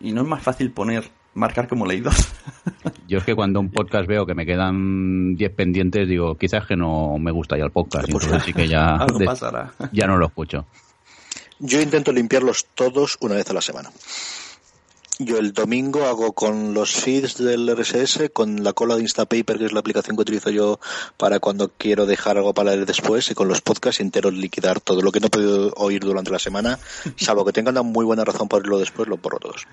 [0.00, 2.32] Y no es más fácil poner, marcar como leídos.
[3.08, 6.76] Yo es que cuando un podcast veo que me quedan 10 pendientes, digo, quizás que
[6.76, 8.10] no me gusta ya el podcast.
[8.10, 9.72] Pues entonces sí que ya, algo pasará.
[9.92, 10.66] ya no lo escucho.
[11.60, 13.90] Yo intento limpiarlos todos una vez a la semana.
[15.18, 19.66] Yo el domingo hago con los feeds del RSS, con la cola de Instapaper, que
[19.66, 20.80] es la aplicación que utilizo yo
[21.18, 25.02] para cuando quiero dejar algo para leer después, y con los podcasts intento liquidar todo
[25.02, 26.78] lo que no he podido oír durante la semana,
[27.16, 29.66] salvo que tenga una muy buena razón para oírlo después, lo borro todos.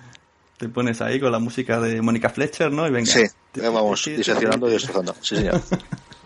[0.58, 2.86] Te pones ahí con la música de Mónica Fletcher, ¿no?
[2.86, 3.10] Y venga.
[3.10, 3.22] Sí,
[3.54, 5.14] vamos, diseccionando y destrozando.
[5.22, 5.62] Sí, señor.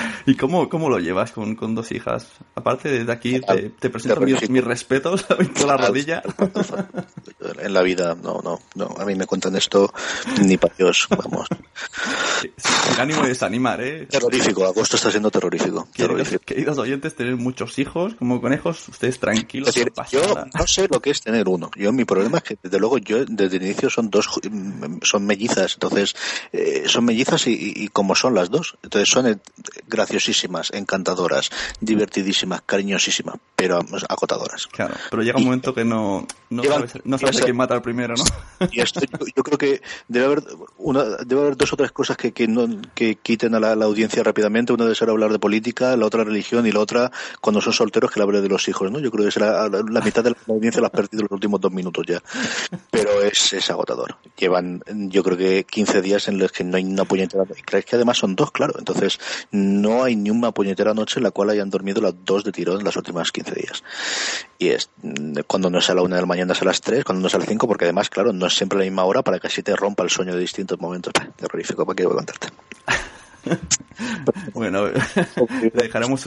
[0.26, 2.28] ¿Y cómo, cómo lo llevas con, con dos hijas?
[2.54, 6.22] Aparte, desde aquí te, te presento mis, respetos por la rodilla.
[7.60, 8.94] En la vida, no, no, no.
[8.98, 9.92] A mí me cuentan esto
[10.40, 11.48] ni para Dios, vamos.
[12.98, 14.06] Ánimo de desanimar, ¿eh?
[14.06, 15.88] Terrorífico, agosto está siendo terrorífico.
[15.96, 16.42] Terrorífico.
[16.44, 19.68] queridos oyentes, tener muchos hijos como conejos, ustedes tranquilos.
[19.70, 21.70] Es decir, yo no sé lo que es tener uno.
[21.76, 24.28] Yo mi problema es que desde luego yo desde el inicio son dos,
[25.02, 26.14] son mellizas, entonces
[26.52, 29.40] eh, son mellizas y, y- como son las dos, entonces son
[29.88, 34.66] graciosísimas, encantadoras, divertidísimas, cariñosísimas, pero vamos, agotadoras.
[34.66, 37.56] Claro, pero llega un momento que no, no Llevan- sabes, no sabes a llevan- quién
[37.56, 38.68] matar primero, ¿no?
[38.70, 40.42] Y esto yo, yo creo que debe haber
[40.78, 43.84] una, debe haber dos o tres cosas que, que, no, que quiten a la, la
[43.86, 44.72] audiencia rápidamente.
[44.72, 48.10] Una de ser hablar de política, la otra religión y la otra, cuando son solteros,
[48.10, 48.98] que le hable de los hijos, ¿no?
[49.00, 51.28] Yo creo que es la, la- la mitad de la audiencia la has perdido en
[51.30, 52.22] los últimos dos minutos ya.
[52.90, 54.16] Pero es, es agotador.
[54.36, 57.44] Llevan, yo creo que 15 días en los que no hay una puñetera.
[57.64, 58.50] ¿Crees que además son dos?
[58.52, 58.74] Claro.
[58.78, 59.18] Entonces,
[59.72, 62.78] no hay ni una puñetera noche en la cual hayan dormido las dos de tirón
[62.78, 63.82] en las últimas 15 días.
[64.58, 66.80] Y es mm, cuando no es a la una de la mañana es a las
[66.80, 69.04] tres, cuando no es a las cinco, porque además, claro, no es siempre la misma
[69.04, 71.12] hora para que así te rompa el sueño de distintos momentos.
[71.36, 72.48] Terrorífico, ¿para qué voy a contarte?
[74.54, 74.84] Bueno,
[75.72, 76.22] dejaremos,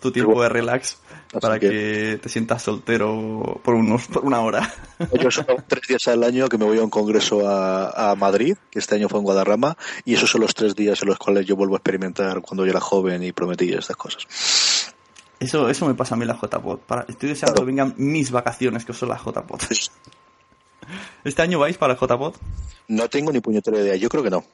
[0.00, 0.98] tu tiempo de relax
[1.40, 4.72] para que- te sientas soltero por, unos, por una hora.
[5.20, 8.56] Yo solo tres días al año que me voy a un congreso a, a Madrid,
[8.70, 11.46] que este año fue en Guadarrama, y esos son los tres días en los cuales
[11.46, 14.26] yo vuelvo a experimentar cuando yo era joven y prometí estas cosas.
[15.38, 16.38] Eso, eso me pasa a mí en la.
[16.86, 19.60] Para, estoy deseando que vengan mis vacaciones, que son las JPod.
[21.24, 22.34] ¿Este año vais para la JPod?
[22.88, 24.44] No tengo ni puñetera idea, yo creo que no.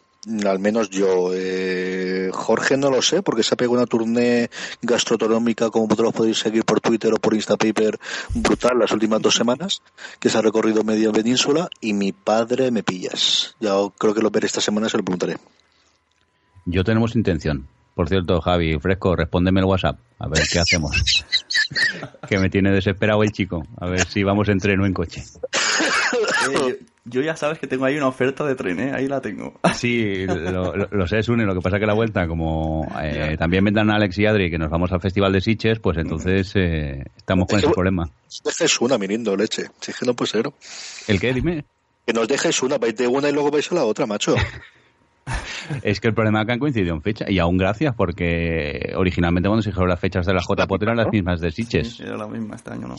[0.45, 1.31] Al menos yo.
[1.35, 4.51] Eh, Jorge no lo sé, porque se ha pegado una tournée
[4.83, 7.99] gastronómica, como vosotros podéis seguir por Twitter o por Instapaper,
[8.35, 9.83] brutal las últimas dos semanas,
[10.19, 13.55] que se ha recorrido media península, y mi padre me pillas.
[13.61, 15.37] Ya creo que lo veré esta semana, se lo preguntaré.
[16.65, 17.69] Yo tenemos intención.
[17.95, 19.99] Por cierto, Javi, fresco, respóndeme el WhatsApp.
[20.19, 21.25] A ver qué hacemos.
[22.29, 23.67] que me tiene desesperado el chico.
[23.79, 25.25] A ver si vamos en tren o en coche.
[26.53, 28.93] Eh, yo, ya sabes que tengo ahí una oferta de tren, ¿eh?
[28.95, 29.55] Ahí la tengo.
[29.75, 31.45] Sí, lo, lo- lo sé, Sune.
[31.47, 34.71] Lo que pasa que la vuelta, como eh, también vendrán Alex y Adri, que nos
[34.71, 38.09] vamos al Festival de Sitges, pues entonces eh, estamos con ese problema.
[38.45, 39.65] Dejes una, mirindo, leche.
[39.81, 40.51] Si es que no puede ser.
[41.09, 41.33] ¿El qué?
[41.33, 41.65] Dime.
[42.07, 44.35] Que nos dejes una, vais de una y luego vais a la otra, macho.
[45.83, 47.29] Es que el problema es que han coincidido en fecha.
[47.29, 51.09] Y aún gracias, porque originalmente cuando se dijeron las fechas de la JPOT eran las
[51.11, 51.97] mismas de Sitges.
[51.97, 52.95] Sí, era la misma este año, ¿no?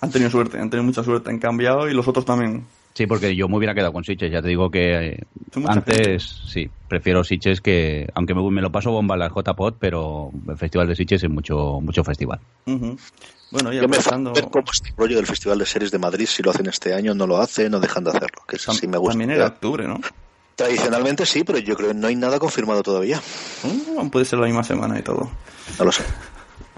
[0.00, 2.64] Han tenido suerte, han tenido mucha suerte, han cambiado y los otros también.
[2.94, 4.30] Sí, porque yo me hubiera quedado con Sitges.
[4.32, 5.24] Ya te digo que eh,
[5.66, 10.30] antes, sí, prefiero Sitges que, aunque me, me lo paso bomba en la JPOT, pero
[10.48, 12.40] el Festival de Sitges es mucho, mucho festival.
[12.66, 14.34] Bueno, ya Yo me pensando...
[14.34, 16.66] falta ver cómo es el rollo del Festival de Series de Madrid, si lo hacen
[16.66, 19.12] este año, no lo hacen, no dejan de hacerlo, que eso sí me gusta.
[19.12, 20.00] También era octubre, ¿no?
[20.56, 23.22] Tradicionalmente sí, pero yo creo que no hay nada confirmado todavía.
[23.62, 25.30] Uh, puede ser la misma semana y todo.
[25.78, 26.02] No lo sé.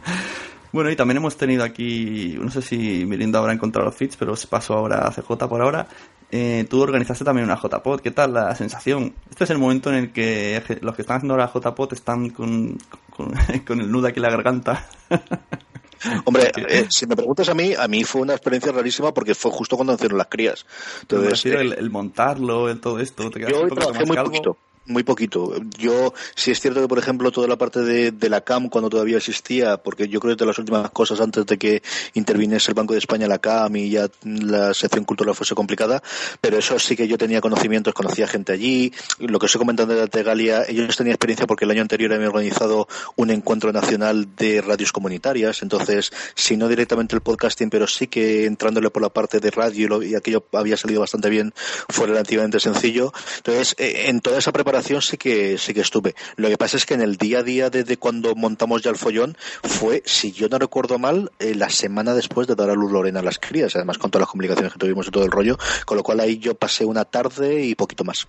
[0.73, 4.33] Bueno, y también hemos tenido aquí, no sé si Mirinda habrá encontrado los feeds, pero
[4.33, 5.87] os paso ahora a CJ por ahora.
[6.31, 9.15] Eh, tú organizaste también una JPod, ¿qué tal la sensación?
[9.29, 12.79] Este es el momento en el que los que están haciendo la JPod están con,
[13.11, 13.33] con,
[13.67, 14.87] con el nudo aquí en la garganta.
[16.25, 19.51] Hombre, eh, si me preguntas a mí, a mí fue una experiencia rarísima porque fue
[19.51, 20.65] justo cuando nacieron las crías.
[21.03, 23.29] Entonces, eh, el, el montarlo, el todo esto.
[23.31, 24.31] Te yo hoy trabajé muy calvo.
[24.31, 24.57] poquito.
[24.91, 25.55] Muy poquito.
[25.79, 29.19] Yo, sí es cierto que, por ejemplo, toda la parte de, la CAM, cuando todavía
[29.19, 31.81] existía, porque yo creo que de las últimas cosas antes de que
[32.15, 36.03] interviniese el Banco de España, la CAM y ya la sección cultural fuese complicada,
[36.41, 38.93] pero eso sí que yo tenía conocimientos, conocía gente allí.
[39.21, 42.89] Lo que estoy comentando de Tegalia, ellos tenían experiencia porque el año anterior habían organizado
[43.15, 48.45] un encuentro nacional de radios comunitarias, entonces, si no directamente el podcasting, pero sí que
[48.45, 51.55] entrándole por la parte de radio y aquello había salido bastante bien,
[51.89, 53.13] fue relativamente sencillo.
[53.37, 56.15] Entonces, eh, en toda esa preparación sí que sí que estuve.
[56.37, 58.97] Lo que pasa es que en el día a día desde cuando montamos ya el
[58.97, 62.93] follón fue, si yo no recuerdo mal, eh, la semana después de dar a luz
[62.93, 65.59] Lorena a las crías, además con todas las complicaciones que tuvimos y todo el rollo,
[65.85, 68.27] con lo cual ahí yo pasé una tarde y poquito más.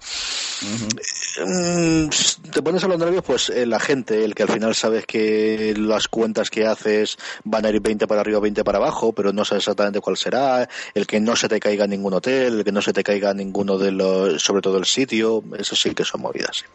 [1.40, 2.10] Mm,
[2.52, 5.74] te pones a los nervios, pues eh, la gente, el que al final sabes que
[5.78, 9.46] las cuentas que haces van a ir 20 para arriba, 20 para abajo, pero no
[9.46, 12.82] sabes exactamente cuál será, el que no se te caiga ningún hotel, el que no
[12.82, 16.58] se te caiga ninguno de los, sobre todo el sitio, eso sí que son movidas.
[16.58, 16.66] sí.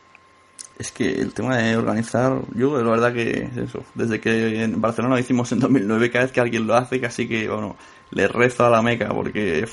[0.79, 5.15] Es que el tema de organizar, yo la verdad que eso, desde que en Barcelona
[5.15, 7.77] lo hicimos en 2009, cada vez que alguien lo hace, casi que, bueno,
[8.11, 9.67] le rezo a la meca, porque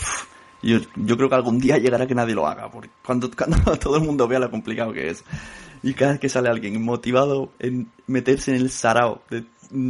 [0.62, 3.98] yo, yo creo que algún día llegará que nadie lo haga, porque cuando, cuando todo
[3.98, 5.26] el mundo vea lo complicado que es.
[5.86, 9.44] Y cada vez que sale alguien motivado en meterse en el sarao, de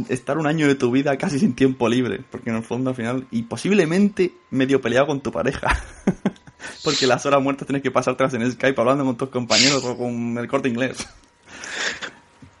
[0.08, 2.96] estar un año de tu vida casi sin tiempo libre, porque en el fondo al
[2.96, 5.80] final, y posiblemente medio peleado con tu pareja.
[6.82, 10.36] Porque las horas muertas tienes que pasártelas en Skype hablando con tus compañeros o con
[10.38, 11.06] el corte inglés.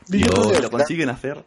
[0.08, 1.44] Yo- si lo consiguen hacer.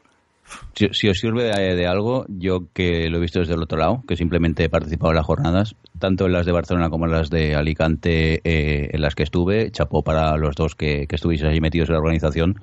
[0.76, 3.78] Si, si os sirve de, de algo, yo que lo he visto desde el otro
[3.78, 7.12] lado, que simplemente he participado en las jornadas, tanto en las de Barcelona como en
[7.12, 11.52] las de Alicante, eh, en las que estuve, chapó para los dos que, que estuvisteis
[11.52, 12.62] ahí metidos en la organización,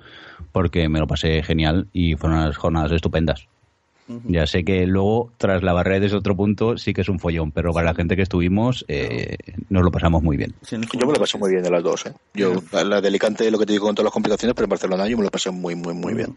[0.52, 3.48] porque me lo pasé genial y fueron unas jornadas estupendas.
[4.07, 7.53] Ya sé que luego, tras la barrera desde otro punto, sí que es un follón,
[7.53, 9.37] pero para la gente que estuvimos, eh,
[9.71, 10.55] nos lo pasamos muy bien.
[10.71, 12.12] Yo me lo pasé muy bien de las dos, ¿eh?
[12.35, 12.53] Yo,
[12.85, 15.17] la de Alicante, lo que te digo con todas las complicaciones, pero en Barcelona yo
[15.17, 16.37] me lo pasé muy, muy, muy bien.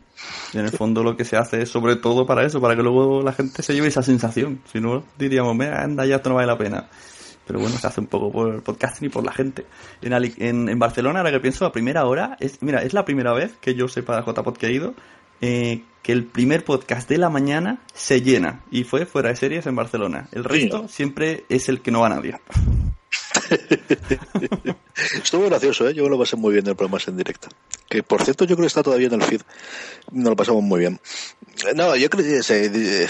[0.53, 2.83] Y en el fondo lo que se hace es sobre todo para eso, para que
[2.83, 4.61] luego la gente se lleve esa sensación.
[4.71, 6.87] Si no, diríamos, mira, anda, ya esto no vale la pena.
[7.45, 9.65] pero bueno, se hace un poco por el podcasting y por la gente.
[10.01, 13.05] En, Ali- en, en Barcelona, ahora que pienso, a primera hora, es, mira, es la
[13.05, 14.93] primera vez que yo sepa JPod que he ido,
[15.41, 19.65] eh, que el primer podcast de la mañana se llena, y fue fuera de series
[19.67, 20.29] en Barcelona.
[20.31, 22.39] El resto siempre es el que no va nadie.
[25.21, 25.93] Estuvo gracioso, ¿eh?
[25.93, 27.49] Yo me lo pasé muy bien en el programa en directo.
[27.89, 29.41] Que por cierto, yo creo que está todavía en el feed.
[30.13, 30.97] Nos lo pasamos muy bien.
[31.65, 33.07] Eh, No, yo creo que se- de-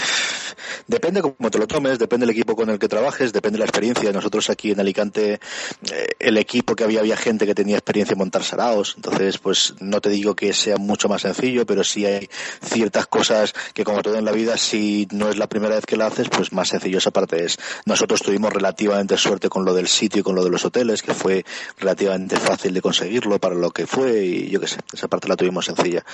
[0.86, 3.64] depende cómo te lo tomes, depende del equipo con el que trabajes, depende de la
[3.66, 4.12] experiencia.
[4.12, 5.40] Nosotros aquí en Alicante,
[5.92, 8.94] eh, el equipo que había, había gente que tenía experiencia en montar saraos.
[8.96, 12.28] Entonces, pues no te digo que sea mucho más sencillo, pero sí hay
[12.62, 15.96] ciertas cosas que, como todo en la vida, si no es la primera vez que
[15.96, 17.58] la haces, pues más sencillo esa parte es.
[17.86, 21.14] Nosotros tuvimos relativamente suerte con lo del sitio y con lo de los hoteles, que
[21.14, 21.44] fue
[21.78, 25.36] relativamente fácil de conseguirlo para lo que fue y yo qué sé, esa parte la
[25.36, 26.04] tuvimos sencilla.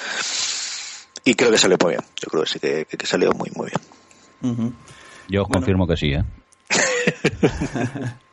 [1.25, 3.51] Y creo que salió muy bien, yo creo que sí que, que- que salió muy,
[3.55, 3.81] muy bien.
[5.29, 6.25] Yo os confirmo que sí, ¿eh?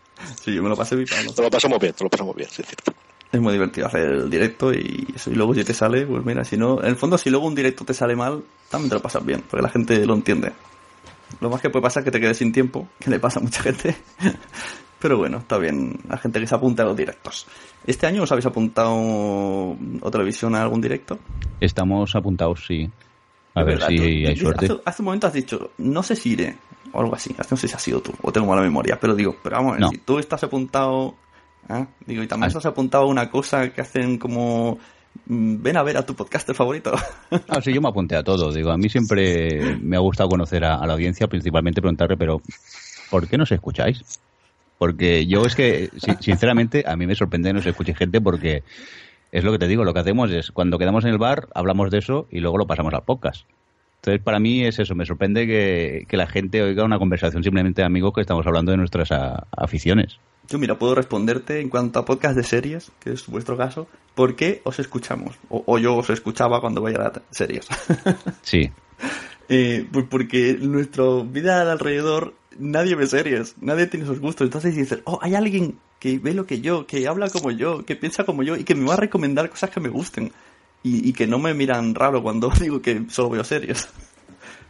[0.41, 1.33] Sí, yo me lo pasé vital.
[1.33, 2.93] Te lo pasamos bien, te lo pasamos bien, sí, es cierto.
[3.31, 5.31] Es muy divertido hacer el directo y eso.
[5.31, 7.55] Y luego si te sale, pues mira, si no, en el fondo si luego un
[7.55, 10.51] directo te sale mal, también te lo pasas bien, porque la gente lo entiende.
[11.39, 13.43] Lo más que puede pasar es que te quedes sin tiempo, que le pasa a
[13.43, 13.95] mucha gente.
[14.99, 17.47] Pero bueno, está bien la gente que se apunta a los directos.
[17.87, 21.17] ¿Este año os habéis apuntado o televisión a algún directo?
[21.59, 22.87] Estamos apuntados, sí.
[23.53, 24.65] A ver verdad, si tú- hay suerte.
[24.65, 26.55] Hace, hace un momento has dicho, no sé si iré,
[26.93, 27.35] o algo así.
[27.49, 29.73] No sé si has sido tú, o tengo mala memoria, pero digo, pero vamos, a
[29.73, 29.89] ver, No.
[29.89, 31.15] si tú estás apuntado,
[31.69, 31.85] ¿ah?
[32.05, 32.47] digo, y también Ah.
[32.47, 34.77] estás apuntado a una cosa que hacen como,
[35.25, 36.93] mm, ven a ver a tu podcaster favorito.
[37.49, 38.51] Ah, sí, yo me apunté a todo.
[38.53, 42.41] Digo, a mí siempre me ha gustado conocer a, a la audiencia, principalmente preguntarle, pero
[43.09, 44.01] ¿por qué nos escucháis?
[44.77, 48.63] Porque yo es que, si- sinceramente, a mí me sorprende que nos escuche gente porque
[49.31, 51.89] es lo que te digo, lo que hacemos es, cuando quedamos en el bar, hablamos
[51.91, 53.45] de eso y luego lo pasamos al podcast.
[53.97, 57.81] Entonces, para mí es eso, me sorprende que, que la gente oiga una conversación simplemente
[57.81, 60.17] de amigos que estamos hablando de nuestras a- aficiones.
[60.49, 64.35] Yo, mira, puedo responderte en cuanto a podcast de series, que es vuestro caso, ¿por
[64.35, 65.35] qué os escuchamos?
[65.49, 67.67] O, o yo os escuchaba cuando veía series.
[68.41, 68.71] Sí,
[69.53, 74.45] Eh, pues porque nuestra vida de alrededor nadie ve series, nadie tiene esos gustos.
[74.45, 77.97] Entonces dices, oh, hay alguien que ve lo que yo, que habla como yo, que
[77.97, 80.31] piensa como yo y que me va a recomendar cosas que me gusten.
[80.83, 83.89] Y, y que no me miran raro cuando digo que solo veo series.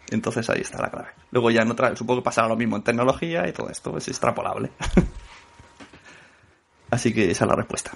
[0.10, 1.10] Entonces ahí está la clave.
[1.30, 4.08] Luego ya en otra, supongo que pasará lo mismo en tecnología y todo esto es
[4.08, 4.72] extrapolable.
[6.90, 7.92] Así que esa es la respuesta.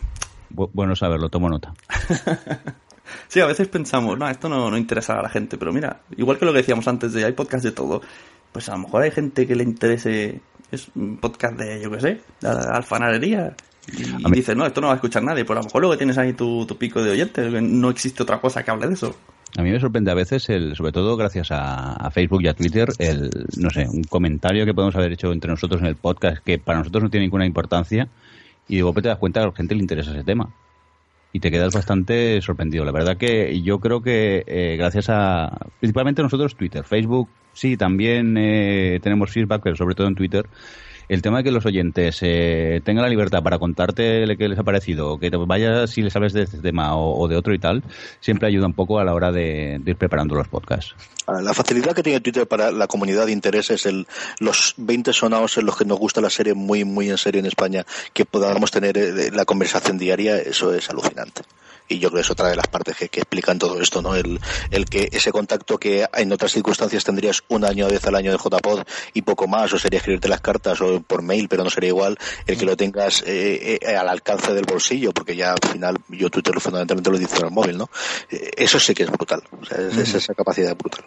[0.53, 1.73] Bu- bueno saberlo, tomo nota.
[3.27, 6.37] Sí, a veces pensamos, no, esto no, no interesa a la gente, pero mira, igual
[6.37, 8.01] que lo que decíamos antes de hay podcast de todo,
[8.51, 10.41] pues a lo mejor hay gente que le interese,
[10.71, 13.55] es un podcast de, yo qué sé, de alfarería,
[13.87, 15.97] y, mí- dices, no, esto no va a escuchar nadie, pues a lo mejor luego
[15.97, 19.15] tienes ahí tu, tu pico de oyentes, no existe otra cosa que hable de eso.
[19.57, 22.53] A mí me sorprende a veces, el, sobre todo gracias a, a Facebook y a
[22.53, 26.43] Twitter, el, no sé, un comentario que podemos haber hecho entre nosotros en el podcast
[26.43, 28.09] que para nosotros no tiene ninguna importancia
[28.67, 30.49] y de golpe te das cuenta que a la gente le interesa ese tema.
[31.35, 32.85] Y te quedas bastante sorprendido.
[32.85, 38.37] La verdad que yo creo que eh, gracias a, principalmente nosotros, Twitter, Facebook, sí, también
[38.37, 40.45] eh, tenemos feedback, pero sobre todo en Twitter,
[41.09, 44.63] el tema de que los oyentes eh, tengan la libertad para contarte que les ha
[44.63, 47.83] parecido, que te vayas si les sabes de este tema o, de otro y tal,
[48.19, 50.95] siempre ayuda un poco a la hora de, ir preparando los podcasts.
[51.27, 54.05] La facilidad que tiene Twitter para la comunidad de intereses, el,
[54.39, 57.47] los 20 sonados en los que nos gusta la serie muy, muy en serio en
[57.47, 61.41] España, que podamos tener eh, la conversación diaria, eso es alucinante.
[61.87, 64.15] Y yo creo que es otra de las partes que, que explican todo esto, ¿no?
[64.15, 64.39] El,
[64.71, 68.37] el que ese contacto que en otras circunstancias tendrías un año, vez al año de
[68.37, 71.89] JPod y poco más, o sería escribirte las cartas o por mail, pero no sería
[71.89, 72.17] igual
[72.47, 76.29] el que lo tengas eh, eh, al alcance del bolsillo, porque ya al final yo
[76.29, 77.89] Twitter fundamentalmente lo en el móvil, ¿no?
[78.29, 81.05] Eh, Eso sí que es brutal, o sea, es, es esa capacidad brutal.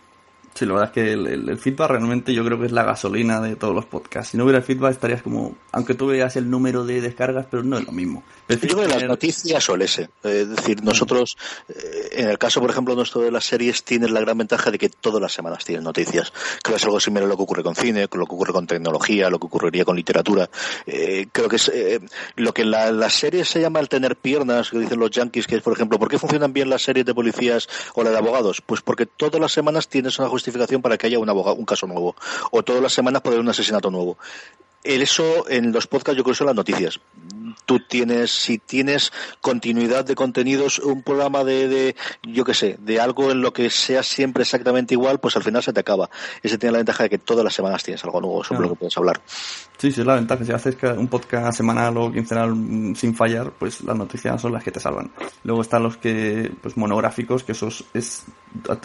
[0.59, 2.83] Sí, la verdad es que el, el- el feedback realmente yo creo que es la
[2.83, 4.33] gasolina de todos los podcasts.
[4.33, 7.79] Si no hubiera feedback estarías como, aunque tú veas el número de descargas, pero no
[7.79, 8.25] es lo mismo.
[8.49, 10.03] Yo creo que las noticias o el ese.
[10.25, 11.37] Eh, Es decir, nosotros,
[11.69, 14.79] eh, en el caso, por ejemplo, nuestro de las series, tienes la gran ventaja de
[14.79, 16.33] que todas las semanas tienen noticias.
[16.63, 18.53] Creo que es algo similar a lo que ocurre con cine, con lo que ocurre
[18.53, 20.51] con tecnología, lo que ocurriría con literatura.
[20.87, 22.01] Eh, creo que es eh,
[22.35, 25.47] lo que en la, las series se llama el tener piernas, que dicen los yankees,
[25.47, 28.17] que es, por ejemplo, ¿por qué funcionan bien las series de policías o la de
[28.19, 28.61] abogados?
[28.61, 30.29] Pues porque todas las semanas tienes una
[30.83, 32.15] para que haya un, abogado, un caso nuevo.
[32.51, 34.19] O todas las semanas puede haber un asesinato nuevo.
[34.85, 37.01] Eso en los podcasts yo creo que son las noticias.
[37.67, 42.99] Tú tienes, si tienes continuidad de contenidos, un programa de, de yo qué sé, de
[43.01, 46.09] algo en lo que sea siempre exactamente igual, pues al final se te acaba.
[46.43, 48.69] Ese tiene la ventaja de que todas las semanas tienes algo nuevo sobre Claro.
[48.71, 49.21] lo que puedes hablar.
[49.77, 50.45] Sí, sí, es la ventaja.
[50.45, 54.65] Si haces un podcast semanal o quincenal mm, sin fallar, pues las noticias son las
[54.65, 55.11] que te salvan.
[55.45, 58.25] Luego están los que, pues monográficos, que eso es, es,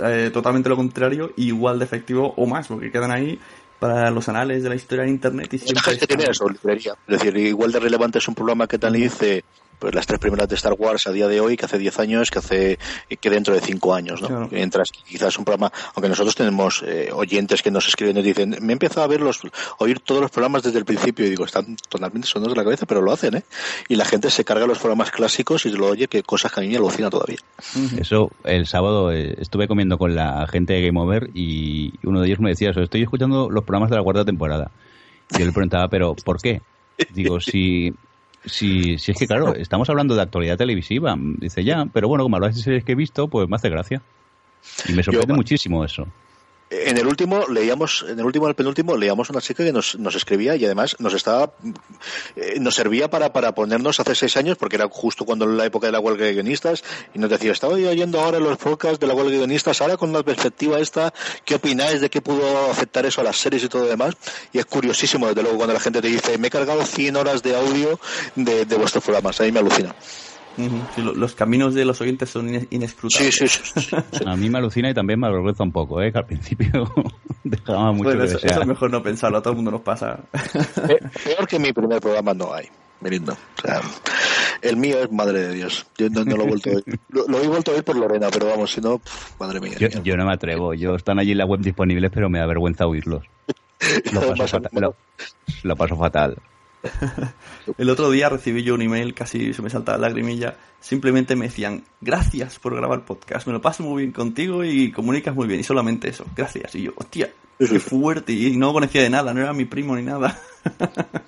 [0.03, 3.39] eh, totalmente lo contrario, igual de efectivo o más, porque quedan ahí
[3.84, 5.84] para los anales de la historia en Internet y siempre...
[5.84, 6.93] gente tiene eso, librería.
[7.05, 9.43] Es decir, igual de relevante es un programa que tal dice
[9.84, 12.31] pues las tres primeras de Star Wars a día de hoy, que hace 10 años,
[12.31, 12.79] que hace
[13.19, 14.47] que dentro de 5 años, ¿no?
[14.49, 18.71] Mientras quizás un programa, aunque nosotros tenemos eh, oyentes que nos escriben y dicen, me
[18.71, 19.41] he empezado a ver los,
[19.79, 22.86] oír todos los programas desde el principio y digo, están totalmente sonados de la cabeza,
[22.86, 23.43] pero lo hacen, ¿eh?
[23.89, 26.63] Y la gente se carga los programas clásicos y lo oye, que cosas que a
[26.63, 27.39] mí me alucina todavía.
[27.97, 32.27] Eso, el sábado eh, estuve comiendo con la gente de Game Over y uno de
[32.27, 34.71] ellos me decía eso, estoy escuchando los programas de la cuarta temporada.
[35.29, 36.61] Y yo le preguntaba, pero ¿por qué?
[37.13, 37.93] Digo, si
[38.46, 41.16] si, si es que, claro, estamos hablando de actualidad televisiva.
[41.18, 44.02] Dice ya, pero bueno, como hablas de series que he visto, pues me hace gracia.
[44.88, 46.08] Y me sorprende muchísimo eso
[46.86, 50.15] en el último leíamos, en el último, el penúltimo, leíamos una chica que nos, nos
[50.15, 51.53] escribía y además nos estaba,
[52.36, 55.88] eh, nos servía para, para ponernos hace seis años, porque era justo cuando la época
[55.88, 59.13] de la huelga de guionistas, y nos decía, estaba oyendo ahora los podcasts de la
[59.13, 61.13] huelga de guionistas, ahora con la perspectiva esta,
[61.45, 64.15] ¿qué opináis de qué pudo afectar eso a las series y todo lo demás?
[64.51, 67.43] Y es curiosísimo, desde luego, cuando la gente te dice, me he cargado 100 horas
[67.43, 67.99] de audio
[68.36, 69.93] de, de vuestros programas, ahí me alucina
[70.97, 73.36] los caminos de los oyentes son inescrutables.
[73.36, 73.95] Sí, sí, sí,
[74.26, 76.12] A mí me alucina y también me avergüenza un poco, ¿eh?
[76.12, 76.91] que al principio
[77.43, 80.20] dejaba mucho bueno, eso, es mejor no pensarlo, a todo el mundo nos pasa.
[81.24, 82.68] Peor que mi primer programa no hay,
[83.01, 83.34] Merindo.
[83.34, 83.82] O sea,
[84.62, 85.88] el mío es madre de Dios.
[85.97, 86.99] Yo no, lo he vuelto a oír.
[87.10, 89.01] Lo, he vuelto a oír por Lorena, pero vamos, si no,
[89.39, 89.78] madre mía.
[89.78, 90.74] Yo, no me atrevo.
[90.74, 93.26] Yo están allí en la web disponibles, pero me da vergüenza oírlos.
[94.14, 94.95] Lo paso, fatal,
[95.64, 96.38] lo paso fatal.
[97.77, 100.57] El otro día recibí yo un email, casi se me saltaba la lagrimilla.
[100.79, 105.34] Simplemente me decían, gracias por grabar podcast, me lo paso muy bien contigo y comunicas
[105.34, 105.59] muy bien.
[105.59, 106.75] Y solamente eso, gracias.
[106.75, 108.34] Y yo, hostia, qué fuerte.
[108.34, 110.39] Y no conocía de nada, no era mi primo ni nada.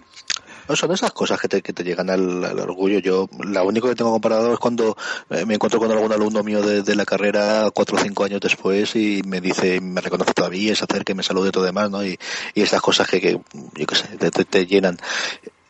[0.74, 3.00] son esas cosas que te, que te llegan al, orgullo.
[3.00, 4.98] Yo, la único que tengo comparado es cuando
[5.30, 8.96] eh, me encuentro con algún alumno mío de, la carrera cuatro o cinco años después
[8.96, 12.04] y me dice, me reconoce todavía, es hacer que me salude todo demás, ¿no?
[12.06, 12.18] Y,
[12.54, 14.98] y esas cosas que, que yo qué sé, te, llenan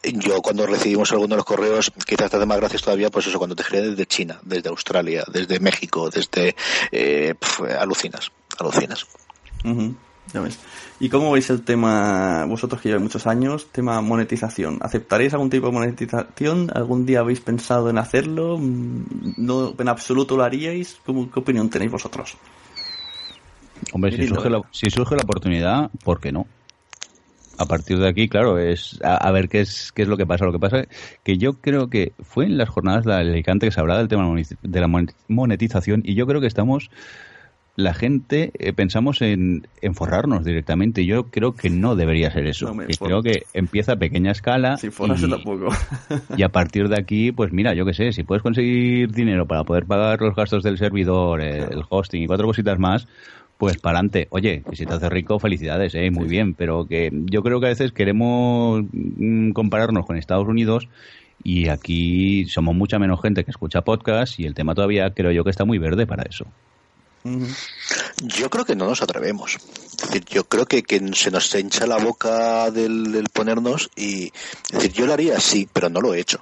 [0.04, 3.40] yo cuando recibimos alguno de los correos, quizás te hace más gracias todavía, pues eso,
[3.40, 6.56] cuando te escriben desde China, desde Australia, desde México, desde...
[6.92, 7.34] Eh,
[7.80, 9.08] alucinas, alucinas.
[10.34, 10.60] Ya ves.
[11.00, 14.80] ¿Y cómo veis el tema, vosotros que lleváis muchos años, tema monetización?
[14.82, 16.72] ¿Aceptaréis algún tipo de monetización?
[16.74, 18.58] ¿Algún día habéis pensado en hacerlo?
[18.60, 21.00] ¿No en absoluto lo haríais?
[21.06, 22.38] ¿Cómo, ¿Qué opinión tenéis vosotros?
[23.92, 26.48] Hombre, si surge, la, si surge la oportunidad, ¿por qué no?
[27.58, 30.46] a partir de aquí, claro, es a, ver qué es qué es lo que pasa.
[30.46, 30.88] Lo que pasa es
[31.24, 34.30] que yo creo que fue en las jornadas de Alicante que se hablaba del tema
[34.62, 36.90] de la monetización y yo creo que estamos
[37.76, 41.06] la gente eh, pensamos en, en, forrarnos directamente.
[41.06, 42.74] Yo creo que no debería ser eso.
[43.00, 44.78] creo que empieza a pequeña escala.
[44.82, 45.70] y, tampoco.
[46.38, 49.64] y a partir de aquí, pues mira, yo qué sé, si puedes conseguir dinero para
[49.64, 53.08] poder pagar los gastos del servidor, el hosting y cuatro cositas más,
[53.58, 54.28] pues para adelante.
[54.30, 56.10] Oye, que si te hace rico, felicidades, ¿eh?
[56.12, 56.54] muy bien.
[56.54, 60.88] Pero que yo creo que a veces queremos mm, compararnos con Estados Unidos
[61.44, 65.44] y aquí somos mucha menos gente que escucha podcast y el tema todavía creo yo
[65.44, 66.46] que está muy verde para eso.
[68.22, 69.58] Yo creo que no nos atrevemos.
[70.04, 74.94] decir, yo creo que, que se nos hincha la boca del, ponernos y es decir,
[74.94, 76.40] yo lo haría sí, pero no lo he hecho.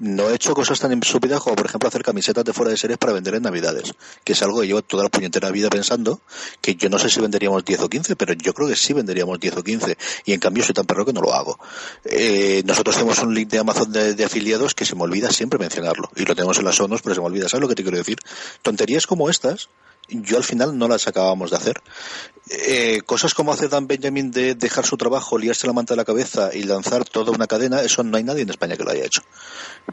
[0.00, 2.98] No he hecho cosas tan estúpidas como, por ejemplo, hacer camisetas de fuera de series
[2.98, 3.92] para vender en Navidades,
[4.24, 6.22] que es algo que llevo toda la puñetera vida pensando,
[6.62, 9.38] que yo no sé si venderíamos 10 o 15, pero yo creo que sí venderíamos
[9.38, 11.58] 10 o 15, y en cambio soy tan perro que no lo hago.
[12.04, 16.10] Eh, nosotros tenemos un link de Amazon de, afiliados que se me olvida siempre mencionarlo,
[16.16, 17.50] y lo tenemos en las sonos, pero se me olvida.
[17.50, 18.16] ¿Sabes lo que te quiero decir?
[18.62, 19.68] Tonterías como estas,
[20.10, 21.80] yo al final no las acabamos de hacer.
[22.52, 26.04] Eh, cosas como hace Dan Benjamin de dejar su trabajo, liarse la manta de la
[26.04, 29.04] cabeza y lanzar toda una cadena, eso no hay nadie en España que lo haya
[29.04, 29.22] hecho.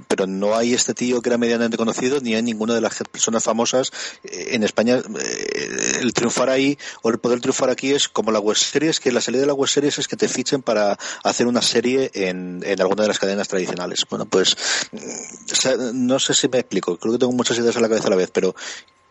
[0.07, 3.43] Pero no hay este tío que era medianamente conocido, ni hay ninguna de las personas
[3.43, 3.91] famosas
[4.23, 4.95] eh, en España.
[4.97, 9.11] Eh, el triunfar ahí o el poder triunfar aquí es como la web series, que
[9.11, 12.63] la salida de la web series es que te fichen para hacer una serie en,
[12.65, 14.03] en alguna de las cadenas tradicionales.
[14.09, 14.57] Bueno, pues
[14.91, 18.11] mm, no sé si me explico, creo que tengo muchas ideas en la cabeza a
[18.11, 18.55] la vez, pero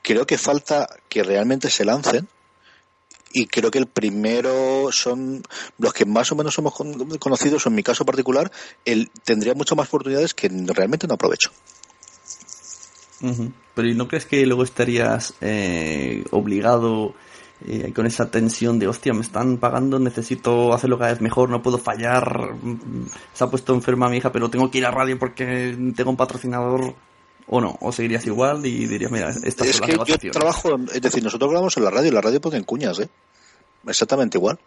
[0.07, 2.29] creo que falta que realmente se lancen
[3.33, 5.43] y creo que el primero son
[5.79, 6.75] los que más o menos somos
[7.19, 8.53] conocidos, en mi caso particular,
[8.85, 11.51] él tendría muchas más oportunidades que realmente no aprovecho.
[13.75, 17.15] Pero ¿y no crees que luego estarías eh, obligado
[17.67, 21.63] eh, con esa tensión de, hostia, me están pagando, necesito hacerlo cada vez mejor, no
[21.63, 22.55] puedo fallar,
[23.35, 26.17] se ha puesto enferma mi hija, pero tengo que ir a radio porque tengo un
[26.17, 26.95] patrocinador?
[27.49, 27.79] ¿O no?
[27.81, 31.77] ¿O seguirías igual y dirías, mira, esta es que yo trabajo, es decir, nosotros grabamos
[31.77, 33.09] en la radio y la radio ponen cuñas, ¿eh?
[33.87, 34.59] Exactamente igual.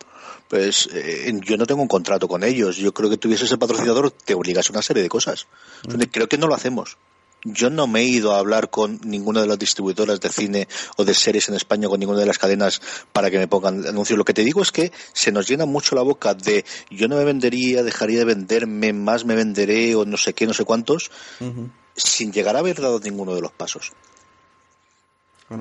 [0.47, 2.77] Pues eh, yo no tengo un contrato con ellos.
[2.77, 5.47] Yo creo que tuviese ese patrocinador te obligas a una serie de cosas.
[5.87, 6.03] Mm.
[6.11, 6.97] Creo que no lo hacemos.
[7.43, 10.67] Yo no me he ido a hablar con ninguna de las distribuidoras de cine
[10.97, 12.81] o de series en España, con ninguna de las cadenas
[13.13, 14.17] para que me pongan anuncios.
[14.17, 17.15] Lo que te digo es que se nos llena mucho la boca de yo no
[17.15, 21.11] me vendería, dejaría de venderme, más me venderé o no sé qué, no sé cuántos,
[21.95, 23.93] sin llegar a haber dado ninguno de los pasos.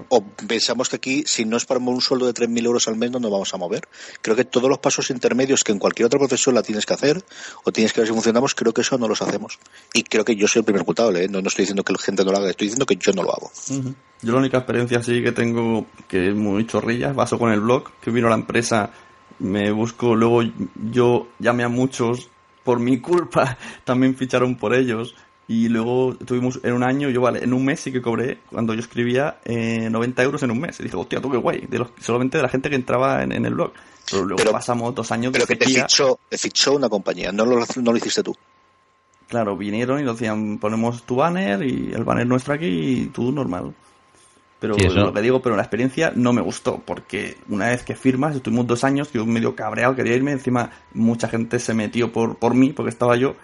[0.08, 3.10] O pensamos que aquí, si no es para un sueldo de 3.000 euros al mes,
[3.10, 3.88] no nos vamos a mover.
[4.20, 7.24] Creo que todos los pasos intermedios que en cualquier otra profesión la tienes que hacer,
[7.64, 9.58] o tienes que ver si funcionamos, creo que eso no los hacemos.
[9.94, 11.28] Y creo que yo soy el primer culpable, ¿eh?
[11.28, 13.22] no, no estoy diciendo que la gente no lo haga, estoy diciendo que yo no
[13.22, 13.50] lo hago.
[14.20, 17.90] Yo la única experiencia así que tengo, que es muy chorrilla, vaso con el blog,
[18.00, 18.90] que vino a la empresa,
[19.38, 20.42] me busco, luego
[20.90, 22.28] yo llamé a muchos,
[22.62, 25.14] por mi culpa, también ficharon por ellos
[25.48, 28.74] y luego tuvimos en un año, yo vale, en un mes sí que cobré, cuando
[28.74, 30.78] yo escribía, eh, 90 euros en un mes.
[30.78, 33.32] Y dije, hostia, tú qué guay, de los, solamente de la gente que entraba en,
[33.32, 33.72] en el blog.
[34.10, 37.44] Pero luego pasamos dos años de Pero que te fichó, te fichó una compañía, no
[37.46, 38.36] lo, no lo hiciste tú.
[39.28, 43.30] Claro, vinieron y nos decían, ponemos tu banner y el banner nuestro aquí y tú
[43.32, 43.74] normal.
[44.60, 47.82] Pero Sí, eso- lo que digo, pero la experiencia no me gustó, porque una vez
[47.84, 52.12] que firmas, estuvimos dos años, yo medio cabreado, quería irme, encima mucha gente se metió
[52.12, 53.36] por, por mí, porque estaba yo,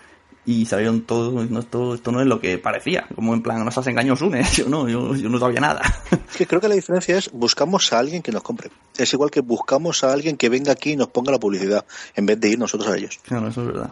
[0.46, 3.76] y salieron todos, no, esto, esto no es lo que parecía, como en plan, nos
[3.78, 5.80] has engañado, Sune, yo no, yo, yo no sabía nada.
[6.34, 8.70] Es que creo que la diferencia es buscamos a alguien que nos compre.
[8.98, 11.84] Es igual que buscamos a alguien que venga aquí y nos ponga la publicidad,
[12.16, 13.20] en vez de ir nosotros a ellos.
[13.22, 13.90] Claro, eso es verdad.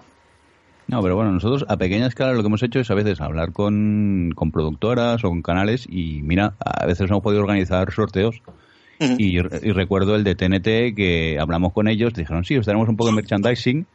[0.89, 3.53] No, pero bueno, nosotros a pequeña escala lo que hemos hecho es a veces hablar
[3.53, 8.43] con, con productoras o con canales y mira, a veces hemos podido organizar sorteos
[8.99, 12.97] y, y recuerdo el de TNT que hablamos con ellos, dijeron, sí, os daremos un
[12.97, 13.87] poco de merchandising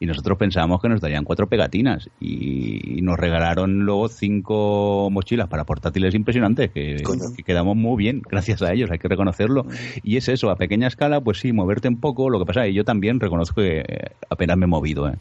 [0.00, 5.64] y nosotros pensábamos que nos darían cuatro pegatinas y, nos regalaron luego cinco mochilas para
[5.64, 7.02] portátiles impresionantes que,
[7.36, 9.66] que quedamos muy bien gracias a ellos, hay que reconocerlo.
[10.02, 12.72] Y es eso, a pequeña escala, pues sí, moverte un poco, lo que pasa, y
[12.72, 13.84] yo también reconozco que eh,
[14.30, 15.16] apenas me he movido, ¿eh?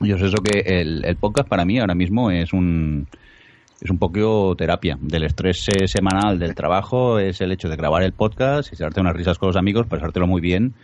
[0.00, 3.08] Yo sé eso que el, el podcast para mí ahora mismo es un
[3.80, 8.02] es un poco terapia del estrés eh, semanal del trabajo, es el hecho de grabar
[8.02, 10.74] el podcast y darte unas risas con los amigos, pasártelo muy bien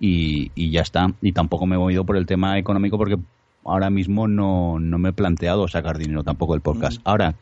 [0.00, 1.08] y, y ya está.
[1.22, 3.16] Y tampoco me he movido por el tema económico porque
[3.64, 7.00] ahora mismo no, no me he planteado sacar dinero tampoco del podcast.
[7.04, 7.34] Ahora,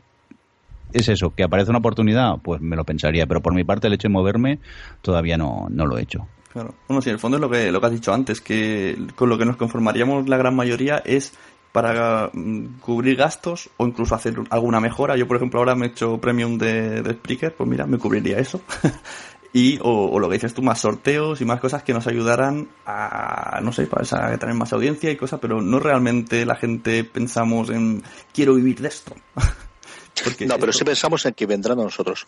[0.92, 3.94] es eso, que aparece una oportunidad, pues me lo pensaría, pero por mi parte el
[3.94, 4.58] hecho de moverme
[5.02, 6.26] todavía no, no lo he hecho.
[6.52, 6.74] Claro.
[6.86, 9.28] Bueno, sí, en el fondo es lo que, lo que has dicho antes, que con
[9.28, 11.34] lo que nos conformaríamos la gran mayoría es
[11.72, 15.16] para mm, cubrir gastos o incluso hacer alguna mejora.
[15.16, 18.38] Yo, por ejemplo, ahora me he hecho premium de, de Spreaker, pues mira, me cubriría
[18.38, 18.60] eso.
[19.56, 22.66] y, o, o lo que dices tú, más sorteos y más cosas que nos ayudaran
[22.84, 27.04] a, no sé, para a tener más audiencia y cosas, pero no realmente la gente
[27.04, 28.02] pensamos en
[28.34, 29.14] quiero vivir de esto.
[30.24, 32.26] Porque No, pero sí pensamos en que vendrán a nosotros.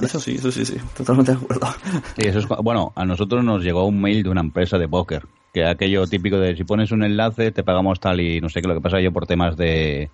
[0.00, 1.74] Eso sí, eso sí, sí, totalmente de acuerdo.
[2.16, 5.26] Sí, eso es, bueno, a nosotros nos llegó un mail de una empresa de póker,
[5.52, 8.68] que aquello típico de si pones un enlace te pagamos tal y no sé qué,
[8.68, 10.08] lo que pasa yo por temas de,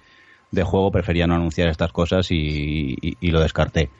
[0.57, 3.90] de juego prefería no anunciar estas cosas y, y- y lo descarté.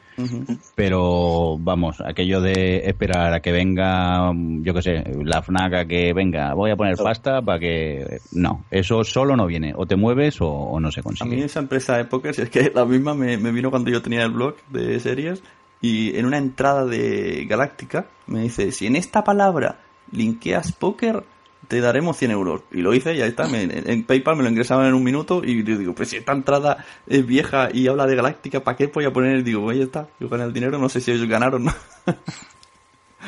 [0.75, 6.13] Pero vamos, aquello de esperar a que venga, yo qué sé, la FNAC a que
[6.13, 8.19] venga, voy a poner pasta para que...
[8.33, 11.37] No, eso solo no viene, o te mueves o, o no se A consigue.
[11.37, 14.03] mí esa empresa de póker, si es que la misma me, me vino cuando yo
[14.03, 15.43] tenía el blog de series
[15.81, 19.81] y en una entrada de Galáctica me dice, si en esta palabra
[20.13, 21.25] linkeas póker,
[21.69, 22.63] te daremos 100 euros.
[22.71, 25.43] Y lo hice y ahí está, me- en PayPal me lo ingresaban en un minuto
[25.45, 28.87] y yo digo, pues si esta entrada es vieja y habla de Galáctica, ¿para qué
[28.87, 29.43] voy a poner?
[29.43, 31.75] Digo, pues ya está, yo gané el dinero, no sé si ellos ganaron, ¿no?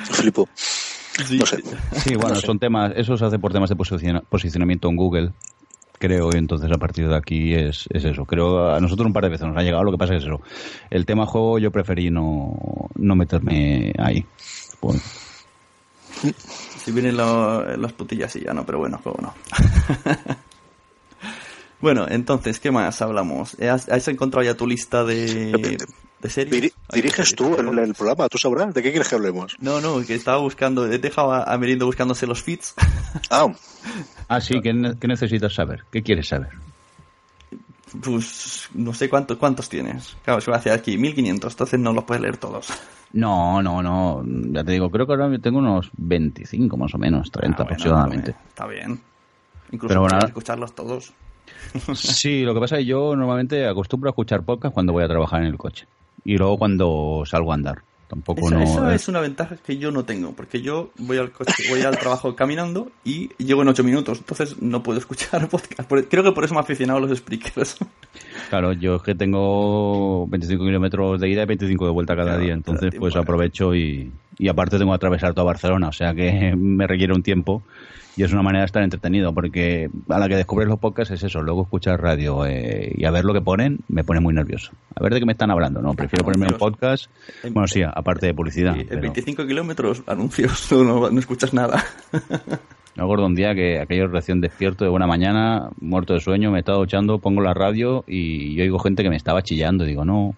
[0.04, 0.48] Flipo.
[1.26, 1.40] Sí,
[1.96, 5.32] Sí, bueno, son temas, eso se hace por temas de posiciona- posicionamiento en Google,
[5.98, 8.24] creo, y entonces a partir de aquí es, es eso.
[8.24, 10.40] Creo a nosotros un par de veces nos ha llegado, lo que pasa es eso.
[10.90, 12.54] El tema juego yo preferí no,
[12.94, 14.24] no meterme ahí.
[14.78, 15.02] Pues,
[16.84, 19.34] Si vienen lo- las putillas y ya no, pero bueno, juego no.
[21.80, 23.54] bueno, entonces, ¿qué más hablamos?
[23.60, 25.78] ¿Has, has encontrado ya tu lista de,
[26.20, 26.54] de series?
[26.62, 28.74] Diri- diriges tú el, el programa, tú sabrás.
[28.74, 29.54] ¿De qué quieres que hablemos?
[29.60, 32.74] No, no, que estaba buscando, he dejado a, a Merindo buscándose los feeds.
[33.30, 33.46] Ah,
[34.28, 35.84] ah, sí, ¿qué, ne- qué necesitas saber?
[35.90, 36.50] ¿Qué quieres saber?
[38.02, 40.14] Pues no sé cuántos, cuántos tienes.
[40.24, 42.68] Claro, se va hacia aquí, 1500, entonces no los puedes leer todos.
[43.12, 47.30] No, no, no, ya te digo, creo que ahora tengo unos 25 más o menos,
[47.30, 48.34] 30 aproximadamente.
[48.48, 49.00] Está bien.
[49.70, 51.12] Incluso Pero bueno, escucharlos todos.
[51.94, 55.08] Sí, lo que pasa es que yo normalmente acostumbro a escuchar podcast cuando voy a
[55.08, 55.86] trabajar en el coche.
[56.24, 57.82] Y luego cuando salgo a andar.
[58.08, 58.62] Tampoco Eso, no.
[58.62, 61.98] eso es una ventaja que yo no tengo, porque yo voy al coche, voy al
[61.98, 65.90] trabajo caminando y llego en 8 minutos, entonces no puedo escuchar podcast.
[66.08, 67.76] Creo que por eso me he aficionado a los speakers.
[68.48, 72.54] Claro, yo es que tengo 25 kilómetros de ida y 25 de vuelta cada día,
[72.54, 76.86] entonces pues aprovecho y, y aparte tengo que atravesar toda Barcelona, o sea que me
[76.86, 77.62] requiere un tiempo
[78.18, 81.22] y es una manera de estar entretenido, porque a la que descubres los podcasts es
[81.22, 84.72] eso, luego escuchar radio eh, y a ver lo que ponen, me pone muy nervioso.
[84.96, 85.94] A ver de qué me están hablando, ¿no?
[85.94, 87.06] Prefiero ponerme un podcast,
[87.52, 88.76] bueno, sí, aparte de publicidad.
[88.76, 91.82] En pero- 25 kilómetros, anuncios, no, no- no escuchas nada.
[92.96, 96.58] Me acuerdo un día que aquello recién despierto de buena mañana, muerto de sueño, me
[96.58, 99.84] estaba duchando, pongo la radio y yo oigo gente que me estaba chillando.
[99.84, 100.34] Digo, no,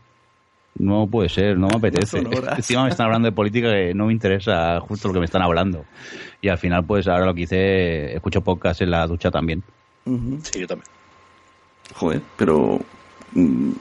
[0.76, 2.22] no puede ser, no me apetece.
[2.22, 2.30] No.
[2.56, 5.42] Encima me están hablando de política que no me interesa justo lo que me están
[5.42, 5.84] hablando.
[6.40, 9.62] Y al final, pues ahora lo que hice, escucho podcast en la ducha también.
[10.42, 10.88] Sí, yo también.
[11.94, 12.80] Joder, pero...
[13.32, 13.72] mm,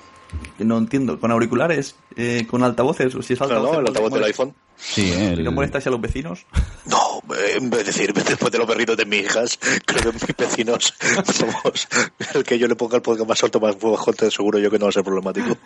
[0.60, 1.96] no entiendo, ¿con auriculares?
[2.16, 3.16] Eh, ¿Con altavoces?
[3.16, 4.54] ¿O si es altavoz, no, el altavoz del molesta- iPhone.
[4.76, 5.44] Sí, el...
[5.44, 6.46] ¿No molestáis a los vecinos?
[6.86, 6.98] No,
[7.36, 10.38] eh, en vez de decir, después de los perritos de mis hijas, creo que mis
[10.38, 10.94] vecinos
[11.34, 11.88] somos
[12.34, 14.86] el que yo le ponga el podcast más alto, más fuerte, seguro yo que no
[14.86, 15.58] va a ser problemático.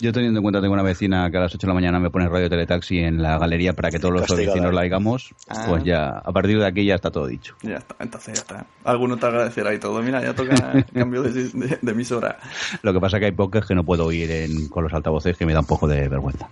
[0.00, 2.10] Yo teniendo en cuenta tengo una vecina que a las 8 de la mañana me
[2.10, 4.54] pone radio teletaxi en la galería para que todos los Castigada.
[4.54, 5.64] vecinos la oigamos, Ah.
[5.68, 7.54] pues ya, a partir de aquí ya está todo dicho.
[7.62, 8.66] Ya está, entonces ya está.
[8.84, 10.00] Alguno te agradecerá y todo.
[10.02, 10.54] Mira, ya toca
[10.94, 12.38] cambio de, de- de emisora.
[12.82, 15.36] Lo que pasa es que hay podcasts que no puedo oír en- con los altavoces
[15.36, 16.48] que me da un poco de vergüenza.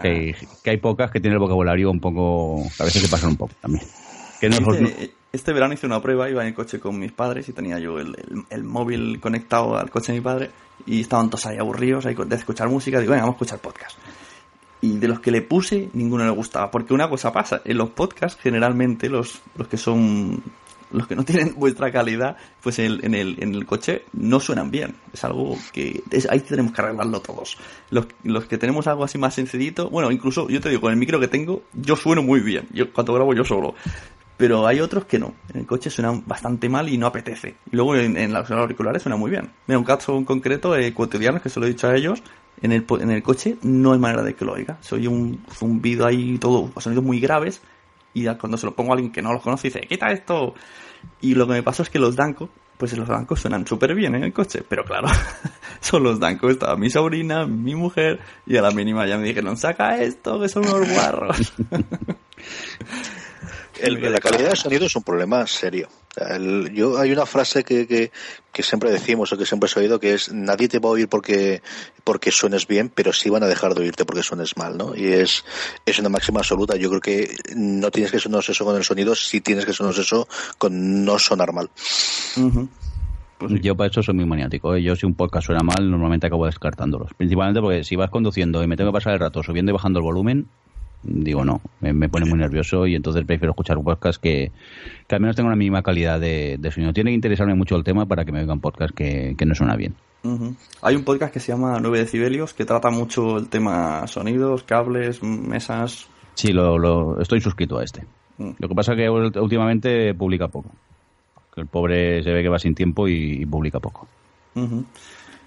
[0.00, 2.62] Que, hay, que hay pocas que tienen el vocabulario un poco...
[2.78, 3.84] A veces se pasan un poco también.
[4.40, 7.48] Que no Este, este verano hice una prueba, iba en el coche con mis padres
[7.48, 10.50] y tenía yo el, el- el móvil conectado al coche de mi padre
[10.86, 13.00] y estaban todos ahí aburridos ahí de escuchar música.
[13.00, 13.98] Digo, venga, vamos a escuchar podcast.
[14.80, 16.70] Y de los que le puse, ninguno le gustaba.
[16.70, 20.42] Porque una cosa pasa, en los podcasts generalmente los, los que son...
[20.90, 24.40] Los que no tienen vuestra calidad, pues en el, en el, en el coche no
[24.40, 24.94] suenan bien.
[25.12, 27.58] Es algo que ahí tenemos que arreglarlo todos.
[27.90, 30.98] Los, los que tenemos algo así más sencillito, bueno, incluso yo te digo, con el
[30.98, 32.66] micro que tengo, yo sueno muy bien.
[32.72, 33.74] Yo cuando grabo yo solo.
[34.36, 35.34] Pero hay otros que no.
[35.52, 37.56] En el coche suenan bastante mal y no apetece.
[37.72, 39.50] Y luego en, en los auriculares suena muy bien.
[39.66, 42.22] Mira, un caso en concreto, eh, cotidiano, que se lo he dicho a ellos,
[42.62, 44.78] en el, en el coche no hay manera de que lo oiga.
[44.80, 47.62] Se oye un zumbido ahí, todo, sonidos muy graves.
[48.24, 50.54] Y cuando se lo pongo a alguien que no los conoce, dice, quita esto.
[51.20, 54.14] Y lo que me pasó es que los Danco, pues los Danco suenan súper bien
[54.14, 54.62] en el coche.
[54.68, 55.08] Pero claro,
[55.80, 56.50] son los Danco.
[56.50, 60.48] Estaba mi sobrina, mi mujer, y a la mínima ya me dijeron, saca esto, que
[60.48, 61.52] son unos guarros.
[63.80, 65.88] El- la calidad de sonido es un problema serio.
[66.18, 68.10] Sea, el- yo hay una frase que, que,
[68.52, 71.08] que siempre decimos o que siempre he oído que es nadie te va a oír
[71.08, 71.62] porque
[72.04, 74.96] porque suenes bien, pero sí van a dejar de oírte porque suenes mal, ¿no?
[74.96, 75.44] Y es
[75.86, 76.76] es una máxima absoluta.
[76.76, 79.94] Yo creo que no tienes que sonar eso con el sonido, sí tienes que sonar
[79.98, 80.26] eso
[80.58, 81.70] con no sonar mal.
[83.60, 84.74] Yo para eso soy muy maniático.
[84.74, 84.82] ¿eh?
[84.82, 87.14] Yo si un podcast suena mal, normalmente acabo descartándolos.
[87.14, 90.00] Principalmente porque si vas conduciendo y me tengo que pasar el rato subiendo y bajando
[90.00, 90.48] el volumen,
[91.02, 94.50] digo no, me, me pone muy nervioso y entonces prefiero escuchar un podcast que,
[95.06, 96.92] que al menos tenga una mínima calidad de, de sonido.
[96.92, 99.76] Tiene que interesarme mucho el tema para que me oigan podcast que, que no suena
[99.76, 99.94] bien.
[100.82, 105.22] Hay un podcast que se llama 9 decibelios que trata mucho el tema sonidos, cables,
[105.22, 106.08] mesas.
[106.34, 108.02] Sí, lo, lo- estoy suscrito a este.
[108.36, 108.50] Mm.
[108.58, 110.70] Lo que pasa es que últimamente publica poco.
[111.54, 114.06] Que el pobre se ve que va sin tiempo y, y publica poco.
[114.54, 114.84] Ujú.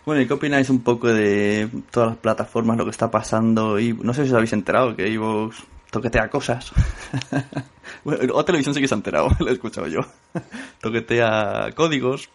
[0.06, 3.80] Bueno, ¿y qué opináis un poco de todas las plataformas, lo que está pasando?
[3.80, 6.72] Y no sé si os habéis enterado que Evox toquetea cosas.
[8.04, 10.02] bueno, o televisión sí que se ha enterado, lo he escuchado yo.
[10.82, 12.30] toquetea códigos,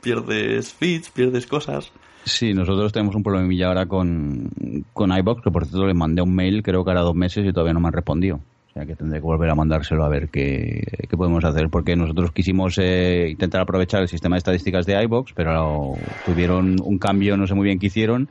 [0.00, 1.92] pierdes feeds, pierdes cosas.
[2.24, 4.50] Sí, nosotros tenemos un problemilla ahora con,
[4.92, 7.52] con iBox, que por cierto le mandé un mail, creo que ahora dos meses y
[7.52, 8.40] todavía no me han respondido.
[8.70, 11.96] O sea que tendré que volver a mandárselo a ver qué, qué podemos hacer, porque
[11.96, 17.36] nosotros quisimos eh, intentar aprovechar el sistema de estadísticas de iBox, pero tuvieron un cambio,
[17.36, 18.28] no sé muy bien qué hicieron,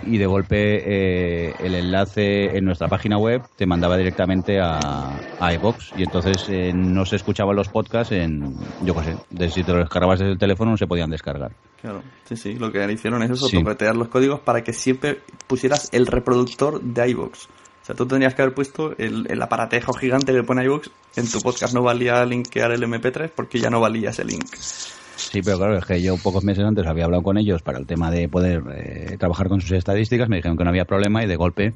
[0.00, 0.76] y de golpe
[1.48, 6.48] eh, el enlace en nuestra página web te mandaba directamente a, a iBox, y entonces
[6.48, 10.20] eh, no se escuchaban los podcasts en, yo qué sé, de si te los descargabas
[10.20, 11.50] desde el teléfono no se podían descargar.
[11.82, 13.58] Claro, sí, sí, lo que hicieron es eso, Sí.
[13.58, 15.18] toquetear los códigos para que siempre
[15.48, 17.48] pusieras el reproductor de iVoox.
[17.84, 20.88] O sea, tú tendrías que haber puesto el, el aparatejo gigante que pone iVoox.
[21.16, 24.46] En tu podcast no valía linkear el MP3 porque ya no valía ese link.
[24.56, 27.86] Sí, pero claro, es que yo pocos meses antes había hablado con ellos para el
[27.86, 31.26] tema de poder eh, trabajar con sus estadísticas, me dijeron que no había problema y
[31.26, 31.74] de golpe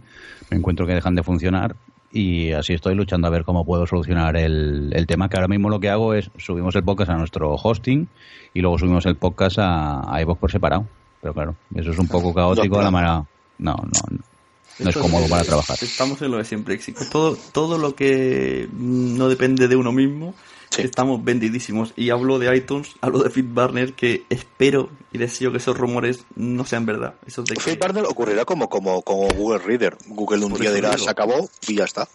[0.51, 1.77] me encuentro que dejan de funcionar
[2.11, 5.69] y así estoy luchando a ver cómo puedo solucionar el, el tema, que ahora mismo
[5.69, 8.09] lo que hago es subimos el podcast a nuestro hosting
[8.55, 10.87] y luego subimos el podcast a, a iVoox por separado.
[11.21, 13.25] Pero claro, eso es un poco caótico No, a la manera...
[13.59, 14.38] No, no, no.
[14.79, 15.77] No es cómodo para trabajar.
[15.83, 17.05] Estamos en lo de siempre, éxito.
[17.11, 20.35] Todo, todo lo que mm, no depende de uno mismo,
[20.77, 21.93] estamos vendidísimos.
[21.97, 26.65] Y hablo de iTunes, hablo de FeedBurner, que espero y deseo que esos rumores no
[26.65, 27.15] sean verdad.
[27.27, 29.97] Esos de que- FeedBurner ocurrirá como, como, como Google Reader.
[30.07, 31.05] Google un Por día eso dirá, digo.
[31.05, 32.09] se acabó y ya está.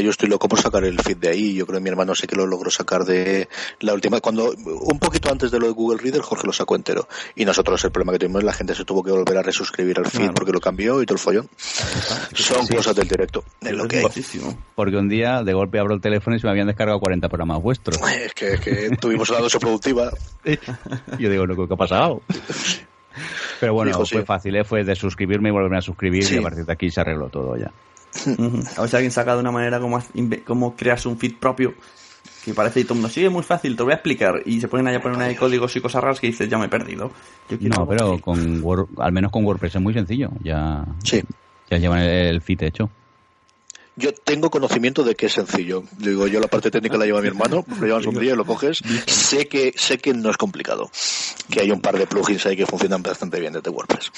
[0.00, 1.54] Yo estoy loco por sacar el feed de ahí.
[1.54, 3.48] Yo creo que mi hermano sí que lo logró sacar de
[3.80, 4.20] la última.
[4.20, 7.08] Cuando un poquito antes de lo de Google Reader, Jorge lo sacó entero.
[7.36, 10.06] Y nosotros el problema que tuvimos la gente se tuvo que volver a resuscribir al
[10.06, 11.48] feed porque lo cambió y todo el follón.
[12.34, 13.44] Son cosas del directo.
[13.60, 14.04] Es lo que hay.
[14.74, 17.62] Porque un día de golpe abro el teléfono y se me habían descargado 40 programas
[17.62, 17.98] vuestros.
[18.24, 20.10] Es que, es que tuvimos una dosis productiva.
[21.18, 22.22] Yo digo, no, ¿qué ha pasado?
[23.60, 24.26] Pero bueno, Hijo, fue sí.
[24.26, 24.64] fácil, ¿eh?
[24.64, 26.34] fue de suscribirme y volverme a suscribir Sí.
[26.36, 27.70] y a partir de aquí se arregló todo ya.
[28.76, 30.02] A ver si alguien saca de una manera como,
[30.46, 31.74] como creas un feed propio
[32.44, 34.42] que parece y todo el mundo, sí, es muy fácil, te lo voy a explicar.
[34.44, 36.58] Y se ponen ahí a poner una de códigos y cosas raras que dices, ya
[36.58, 37.10] me he perdido.
[37.48, 38.20] Yo No, pero así.
[38.22, 40.30] con Word- al menos con WordPress es muy sencillo.
[40.42, 41.22] Ya, Sí.
[41.70, 42.90] ya llevan el, el feed hecho.
[43.96, 45.84] Yo tengo conocimiento de que es sencillo.
[45.98, 48.44] Digo, yo la parte técnica la lleva mi hermano, lo lleva en sombrilla y lo
[48.44, 48.80] coges.
[49.06, 50.90] Sé que, sé que no es complicado.
[51.48, 54.10] Que hay un par de plugins ahí que funcionan bastante bien desde WordPress.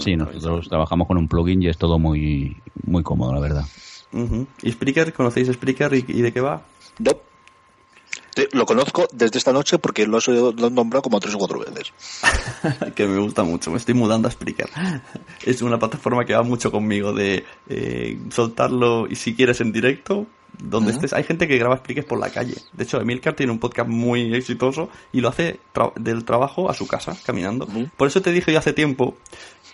[0.00, 3.64] sí, nosotros trabajamos con un plugin y es todo muy, muy cómodo, la verdad.
[4.12, 4.46] Ujú.
[4.62, 5.12] ¿Y Spreaker?
[5.12, 6.62] ¿Conocéis Spreaker y, y de qué va?
[6.98, 7.27] No.
[8.52, 11.58] Lo conozco desde esta noche porque lo he, lo he nombrado como tres o cuatro
[11.60, 11.92] veces.
[12.94, 14.68] que me gusta mucho, me estoy mudando a Spreaker.
[15.44, 20.26] Es una plataforma que va mucho conmigo de eh, soltarlo y si quieres en directo,
[20.58, 21.12] donde estés.
[21.12, 22.54] Hay gente que graba Spreaker por la calle.
[22.72, 26.74] De hecho, Emilcar tiene un podcast muy exitoso y lo hace tra- del trabajo a
[26.74, 27.66] su casa, caminando.
[27.96, 29.16] Por eso te dije yo hace tiempo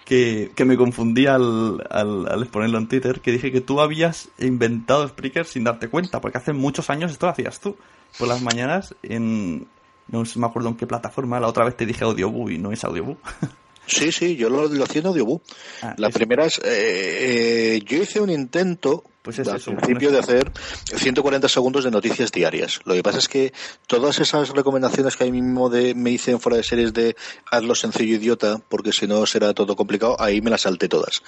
[0.04, 4.28] que, que me confundí al, al, al exponerlo en Twitter, que dije que tú habías
[4.38, 7.76] inventado Spreaker sin darte cuenta, porque hace muchos años esto lo hacías tú.
[8.18, 9.66] Por las mañanas en...
[10.06, 12.72] No sé, me acuerdo en qué plataforma, la otra vez te dije Audioboo y no
[12.72, 13.16] es Audioboo.
[13.86, 15.42] Sí, sí, yo lo, lo hacía en Audiobook.
[15.82, 20.12] Ah, la primera es, eh, eh, yo hice un intento Pues es al eso, principio
[20.12, 20.52] de hacer
[20.94, 22.80] 140 segundos de noticias diarias.
[22.84, 23.54] Lo que pasa es que
[23.86, 27.16] todas esas recomendaciones que ahí mismo de, me hice en fuera de series de
[27.50, 31.22] hazlo sencillo idiota, porque si no será todo complicado, ahí me las salté todas.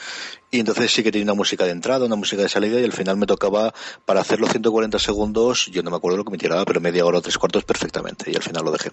[0.50, 2.92] Y entonces sí que tenía una música de entrada, una música de salida y al
[2.92, 3.72] final me tocaba
[4.04, 7.16] para hacerlo 140 segundos, yo no me acuerdo lo que me tiraba, pero media hora
[7.16, 8.90] o tres cuartos perfectamente y al final lo dejé.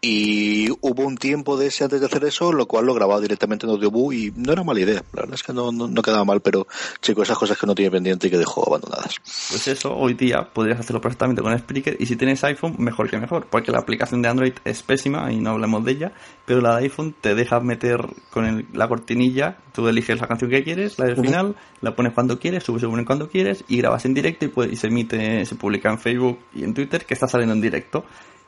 [0.00, 3.66] Y hubo un tiempo de ese antes de hacer eso, lo cual lo grababa directamente
[3.66, 5.04] en Audiobook y no era mala idea.
[5.12, 6.66] La verdad es que no, no, no quedaba mal, pero
[7.00, 9.16] chico, esas cosas que uno tiene pendiente que dejó abandonadas.
[9.50, 13.18] Pues eso, hoy día podrías hacerlo perfectamente con Spreaker y si tienes iPhone, mejor que
[13.18, 16.12] mejor, porque la aplicación de Android es pésima y no hablamos de ella,
[16.46, 20.50] pero la de iPhone te deja meter con el- la cortinilla, tú eliges la canción
[20.50, 24.04] que quieres, la del final, la pones cuando quieres, subes volumen cuando quieres y grabas
[24.06, 27.14] en directo y, puede- y se emite, se publica en Facebook y en Twitter que
[27.14, 28.04] está saliendo en directo.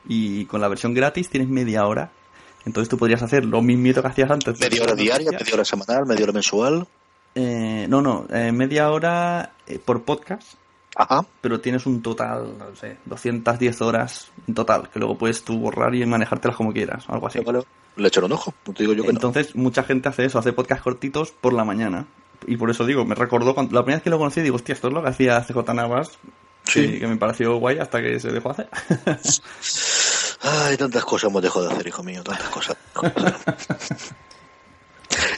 [0.07, 2.11] Y con la versión gratis tienes media hora.
[2.65, 4.59] Entonces tú podrías hacer lo mismito que hacías antes.
[4.59, 6.87] Media hora diaria, media hora semanal, media hora mensual.
[7.35, 10.53] Eh, no, no, eh, media hora eh, por podcast.
[10.95, 11.25] Ajá.
[11.41, 15.93] Pero tienes un total, no sé, 210 horas en total, que luego puedes tú borrar
[15.93, 17.39] y manejártelas como quieras, algo así.
[17.97, 19.15] Le echaré un ojo, no te digo yo que no.
[19.17, 22.05] Entonces, mucha gente hace eso, hace podcast cortitos por la mañana.
[22.47, 24.73] Y por eso digo, me recordó, cuando, la primera vez que lo conocí, digo, hostia,
[24.73, 26.17] esto es lo que hacía CJ Navas,
[26.63, 26.81] Sí.
[26.93, 28.69] que, que me pareció guay hasta que se dejó hacer.
[30.41, 32.77] Ay, tantas cosas hemos dejado de hacer, hijo mío, tantas cosas.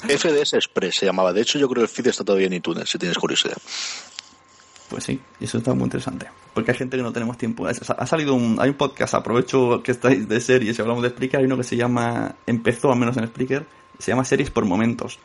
[0.07, 1.33] FDS Express se llamaba.
[1.33, 3.57] De hecho, yo creo que el feed está todavía en iTunes, si tienes curiosidad.
[4.89, 6.27] Pues sí, y eso está muy interesante.
[6.53, 7.67] Porque hay gente que no tenemos tiempo.
[7.67, 11.45] Ha salido hay un podcast, aprovecho que estáis de series y hablamos de Spreaker, hay
[11.45, 13.65] uno que se llama, empezó al menos en Spreaker,
[13.99, 15.19] se llama Series por Momentos.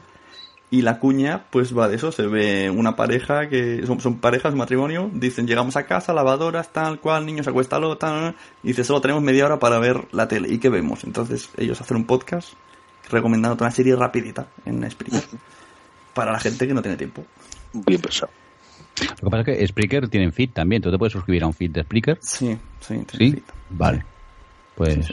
[0.70, 4.54] Y la cuña, pues va de eso, se ve una pareja que son, son parejas,
[4.54, 9.22] matrimonio, dicen llegamos a casa, lavadoras, tal cual, niños acuéstalo, tal, y dice solo tenemos
[9.22, 10.48] media hora para ver la tele.
[10.48, 11.04] ¿Y qué vemos?
[11.04, 12.54] Entonces ellos hacen un podcast
[13.10, 15.22] recomendando una serie rapidita en Spreaker.
[16.14, 17.24] Para la gente que no tiene tiempo.
[17.72, 18.30] Bien pensado.
[19.00, 20.82] Lo que pasa es que Spreaker tienen feed también.
[20.82, 22.18] ¿Tú te puedes suscribir a un feed de Spreaker?
[22.20, 23.02] Sí, sí.
[23.16, 23.42] ¿Sí?
[23.70, 24.04] Vale.
[24.74, 25.12] Pues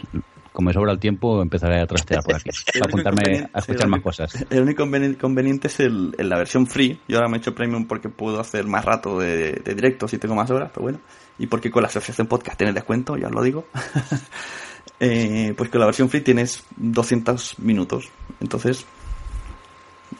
[0.52, 2.50] como me sobra el tiempo, empezaré a trastear por aquí.
[2.80, 4.46] Para apuntarme a escuchar más cosas.
[4.50, 7.00] El único inconveniente es el, el- la versión free.
[7.08, 10.18] Yo ahora me he hecho premium porque puedo hacer más rato de, de directos y
[10.18, 11.00] tengo más horas, pero bueno.
[11.38, 13.66] Y porque con la asociación podcast tienes descuento, ya os lo digo.
[15.00, 18.10] Eh, pues con la versión free tienes 200 minutos.
[18.42, 18.86] Entonces,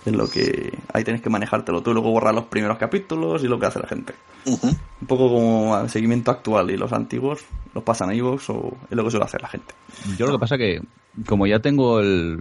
[0.06, 3.48] es lo que ahí tienes que manejártelo tú y luego borrar los primeros capítulos y
[3.48, 4.14] lo que hace la gente.
[4.46, 7.42] Un poco como a seguimiento actual y los antiguos
[7.74, 9.74] los pasan a iVoox o es lo que suele hacer la gente.
[10.18, 10.82] Yo lo que pasa que,
[11.26, 12.40] como ya tengo el...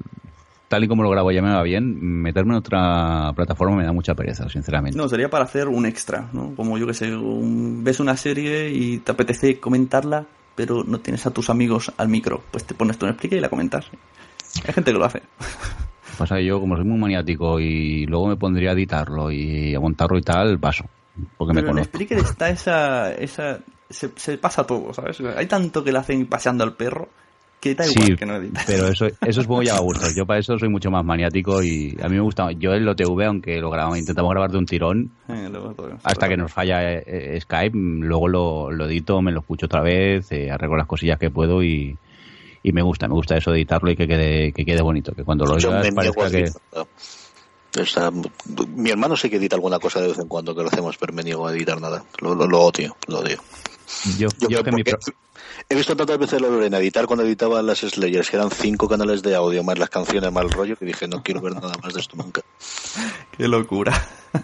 [0.69, 3.93] Tal y como lo grabo ya me va bien, meterme en otra plataforma me da
[3.93, 4.99] mucha pereza, sinceramente.
[4.99, 6.55] No, sería para hacer un extra, ¿no?
[6.55, 10.27] Como yo que sé, un- ves una serie y te apetece comentarla,
[10.59, 12.43] pero no tienes a tus amigos al micro.
[12.51, 13.87] Pues te pones tú en explica y la comentas.
[14.67, 15.23] Hay gente que lo hace.
[16.19, 19.79] Pasa que yo, como soy muy maniático y luego me pondría a editarlo y a
[19.79, 20.85] montarlo y tal, paso.
[21.37, 21.93] Porque me Pero en conozco.
[21.95, 23.13] Spreaker está esa...
[23.13, 25.21] esa se, se pasa todo, ¿sabes?
[25.21, 27.09] Hay tanto que le hacen paseando al perro
[27.61, 28.65] Que da Sí, igual que no edites.
[28.67, 30.11] pero eso, eso supongo ya va a gustar.
[30.17, 32.53] Yo para eso soy mucho más maniático y a mí me gusta.
[32.53, 36.29] Yo en lo TV, aunque lo grabamos, intentamos grabar de un tirón, Eh, luego hasta
[36.29, 40.31] que nos falla eh, eh, Skype, luego lo, lo edito, me lo escucho otra vez,
[40.31, 41.97] eh, arreglo las cosillas que puedo y,
[42.63, 45.25] y me gusta, me gusta eso de editarlo y que quede, que quede bonito, que
[45.25, 46.31] cuando lo Yo oigas me niego parezca a
[46.77, 46.87] que...
[47.79, 48.11] O sea,
[48.75, 51.13] mi hermano sí que edita alguna cosa de vez en cuando que lo hacemos, pero
[51.13, 52.03] me niego a editar nada.
[52.21, 53.39] Lo, lo, lo odio, lo odio.
[54.19, 55.13] Yo, yo que mi porque
[55.69, 59.23] He visto tantas veces lo en editar cuando editaba las Slayers, que eran cinco canales
[59.23, 61.93] de audio, más las canciones, más el rollo, que dije, no quiero ver nada más
[61.93, 62.43] de esto nunca.
[63.37, 63.93] Qué locura.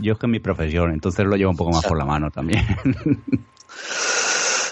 [0.01, 2.30] Yo es que es mi profesión, entonces lo llevo un poco más por la mano
[2.30, 2.64] también.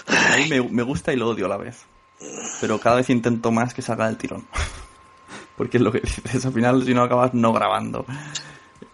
[0.07, 1.85] A mí me, me gusta y lo odio a la vez.
[2.59, 4.45] Pero cada vez intento más que salga del tirón.
[5.57, 8.05] Porque es lo que dices, al final si no acabas no grabando.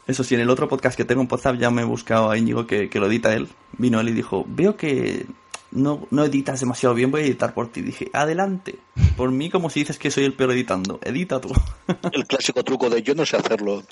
[0.07, 2.37] Eso sí, en el otro podcast que tengo en WhatsApp ya me he buscado a
[2.37, 3.47] Íñigo que, que lo edita él.
[3.77, 5.25] Vino él y dijo, veo que
[5.71, 7.81] no, no editas demasiado bien, voy a editar por ti.
[7.81, 8.79] Dije, adelante.
[9.15, 10.99] Por mí como si dices que soy el peor editando.
[11.03, 11.49] Edita tú.
[12.11, 13.83] El clásico truco de yo no sé hacerlo.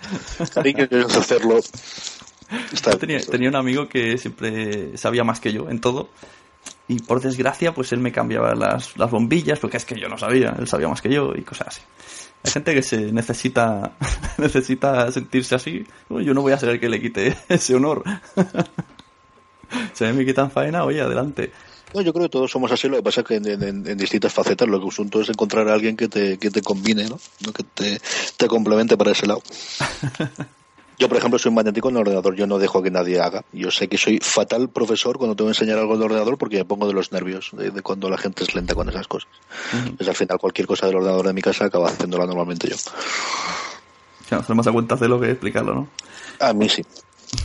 [0.53, 1.59] Cariño, yo no sé hacerlo.
[2.85, 6.09] Yo tenía, tenía un amigo que siempre sabía más que yo en todo.
[6.87, 10.17] Y por desgracia, pues él me cambiaba las, las bombillas, porque es que yo no
[10.17, 11.81] sabía, él sabía más que yo y cosas así.
[12.43, 13.91] Hay gente que se necesita,
[14.37, 15.85] necesita sentirse así.
[16.09, 18.03] Yo no voy a ser el que le quite ese honor.
[19.93, 21.51] Se me quitan faena, oye, adelante.
[21.93, 23.97] No, yo creo que todos somos así, lo que pasa es que en, en- en
[23.97, 27.19] distintas facetas lo que asunto es encontrar a alguien que te, que te combine, ¿no?
[27.53, 27.99] Que te,
[28.37, 29.41] te complemente para ese lado.
[30.99, 33.45] Yo, por ejemplo, soy un magnético en el ordenador, yo no dejo que nadie haga.
[33.51, 36.57] Yo sé que soy fatal profesor cuando tengo que enseñar algo en el ordenador porque
[36.57, 39.29] me pongo de los nervios de, de cuando la gente es lenta con esas cosas.
[39.75, 42.75] Entonces, al final, cualquier cosa del ordenador de mi casa acaba haciéndola normalmente yo.
[44.31, 45.87] Ya, hacer más a cuenta hacerlo que explicarlo, ¿no?
[46.39, 46.83] A mí sí.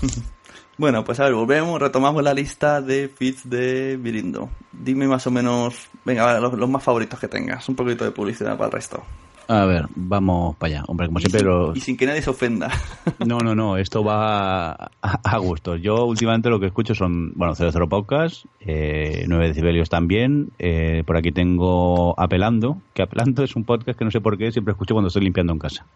[0.79, 4.49] Bueno, pues a ver, volvemos, retomamos la lista de feeds de Virindo.
[4.73, 7.69] Dime más o menos, venga, vale, los, los más favoritos que tengas.
[7.69, 9.03] Un poquito de publicidad para el resto.
[9.49, 10.85] A ver, vamos para allá.
[10.87, 11.77] Hombre, como Y siempre sin, los...
[11.77, 12.71] y sin que nadie se ofenda.
[13.27, 15.77] No, no, no, esto va a, a gusto.
[15.77, 20.51] Yo últimamente lo que escucho son, bueno, 00 Podcast, eh, 9 decibelios también.
[20.59, 24.51] eh, por aquí tengo Apelando, que Apelando es un podcast que no sé por qué
[24.53, 25.87] siempre escucho cuando estoy limpiando en casa.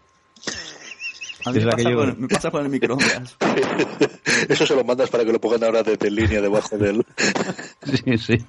[1.47, 3.37] A mí Es me la que pasa, con, me pasa con el microondas.
[4.49, 7.05] Eso se lo mandas para que lo pongan ahora de, de línea debajo del...
[7.83, 8.45] Sí, sí.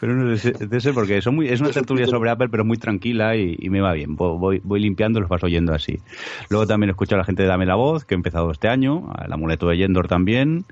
[0.00, 3.36] Pero no es ese porque son muy, es una tertulia sobre Apple, pero muy tranquila
[3.36, 4.16] y, y me va bien.
[4.16, 6.00] Voy, voy, limpiando, los vas oyendo así.
[6.48, 9.10] Luego también escucho a la gente de Dame la Voz, que he empezado este año,
[9.14, 10.64] al amuleto de Yendor también.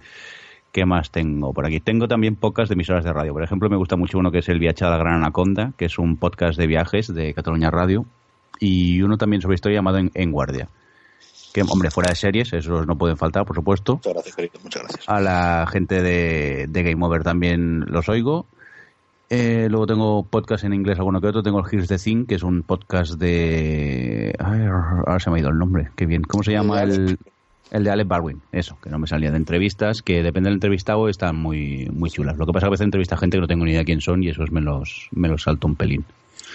[0.73, 1.81] ¿Qué más tengo por aquí?
[1.81, 3.33] Tengo también podcasts de emisoras de radio.
[3.33, 6.17] Por ejemplo, me gusta mucho uno que es el Viachada Gran Anaconda, que es un
[6.17, 8.07] podcast de viajes de Cataluña Radio.
[8.61, 10.69] Y uno también sobre historia llamado En, En Guardia.
[11.53, 13.95] Que, hombre, fuera de series, esos no pueden faltar, por supuesto.
[13.97, 15.09] Muchas gracias, querido, muchas gracias.
[15.09, 18.47] A la gente de, de Game Over también los oigo.
[19.29, 21.43] Eh, luego tengo podcast en inglés, alguno que otro.
[21.43, 24.35] Tengo el Here's the Thing, que es un podcast de...
[24.39, 25.91] Ay, ahora se me ha ido el nombre.
[25.97, 26.23] Qué bien.
[26.23, 27.19] ¿Cómo se llama el...?
[27.71, 31.09] El de Alec Barwin, eso, que no me salía de entrevistas, que depende del entrevistado,
[31.09, 32.37] están muy, muy chulas.
[32.37, 33.85] Lo que pasa es que a veces entrevista a gente que no tengo ni idea
[33.85, 36.05] quién son y esos me los, me los salto un pelín.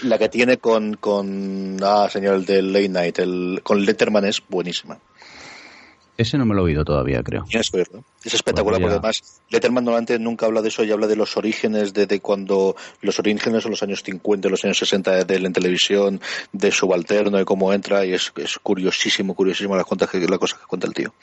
[0.03, 4.41] La que tiene con, con ah, señor, el del Late Night, el, con Letterman es
[4.47, 4.97] buenísima.
[6.17, 7.43] Ese no me lo he oído todavía, creo.
[7.43, 8.03] Tienes que oírlo.
[8.23, 11.93] Es espectacular porque además Letterman normalmente nunca habla de eso y habla de los orígenes
[11.93, 15.51] de, de cuando los orígenes son los años 50, los años 60 de él en
[15.51, 16.21] televisión,
[16.53, 20.57] de subalterno y cómo entra y es, es curiosísimo, curiosísimo la, cuenta que, la cosa
[20.57, 21.13] que cuenta el tío.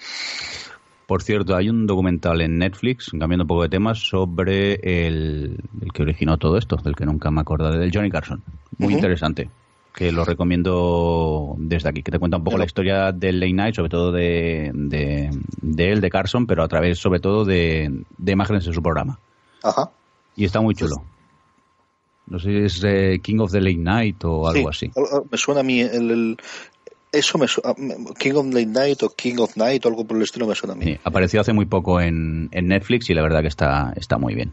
[1.06, 4.74] Por cierto, hay un documental en Netflix, cambiando un poco de temas, sobre
[5.06, 8.42] el, el que originó todo esto, del que nunca me acordé, del Johnny Carson.
[8.78, 9.50] Muy interesante,
[9.94, 13.74] que lo recomiendo desde aquí, que te cuenta un poco la historia del Late Night,
[13.74, 15.30] sobre todo de, de,
[15.60, 19.18] de él, de Carson, pero a través sobre todo de, de imágenes de su programa.
[19.62, 19.90] Ajá.
[20.34, 20.96] Y está muy chulo.
[22.26, 25.00] No sé si es eh, King of the Late Night o algo Sí, así.
[25.30, 26.36] Me suena a mí el, el-
[27.12, 27.74] eso me suena,
[28.18, 30.72] King of Late Night o King of Night o algo por el estilo me suena
[30.72, 30.84] a mí.
[30.84, 34.34] Sí, apareció hace muy poco en, en Netflix y la verdad que está, está muy
[34.34, 34.52] bien.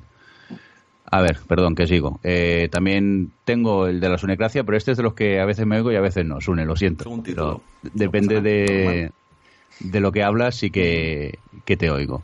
[1.12, 2.20] A ver, perdón, que sigo.
[2.24, 5.66] Eh, también tengo el de la Sunecracia, pero este es de los que a veces
[5.66, 6.40] me oigo y a veces no.
[6.40, 7.10] Sune, lo siento.
[7.24, 9.12] Pero depende de,
[9.80, 12.22] de lo que hablas y que, que te oigo.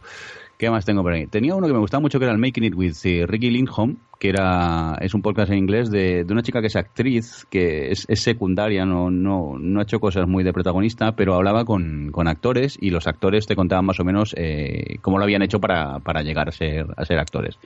[0.58, 1.28] ¿Qué más tengo por ahí?
[1.28, 3.98] Tenía uno que me gustaba mucho que era el Making It with eh, Ricky Lindholm,
[4.20, 7.92] que era es un podcast en inglés de, de una chica que es actriz, que
[7.92, 12.10] es, es secundaria, no, no, no ha hecho cosas muy de protagonista, pero hablaba con,
[12.12, 15.60] con actores y los actores te contaban más o menos eh, cómo lo habían hecho
[15.60, 17.60] para, para llegar a ser, a ser actores.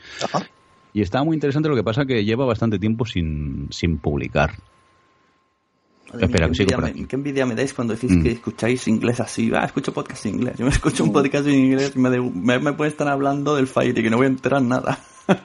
[0.91, 4.53] Y está muy interesante lo que pasa que lleva bastante tiempo sin, sin publicar.
[6.12, 8.24] Madre mía, Espera, qué, que sigo envidia me, qué envidia me dais cuando decís Mm.
[8.24, 9.51] que escucháis inglés así.
[9.55, 10.55] Ah, escucho podcast en inglés.
[10.57, 13.55] Yo me escucho un podcast en inglés y me, de- me, me pueden estar hablando
[13.55, 14.99] del Fire y que no voy a enterar nada.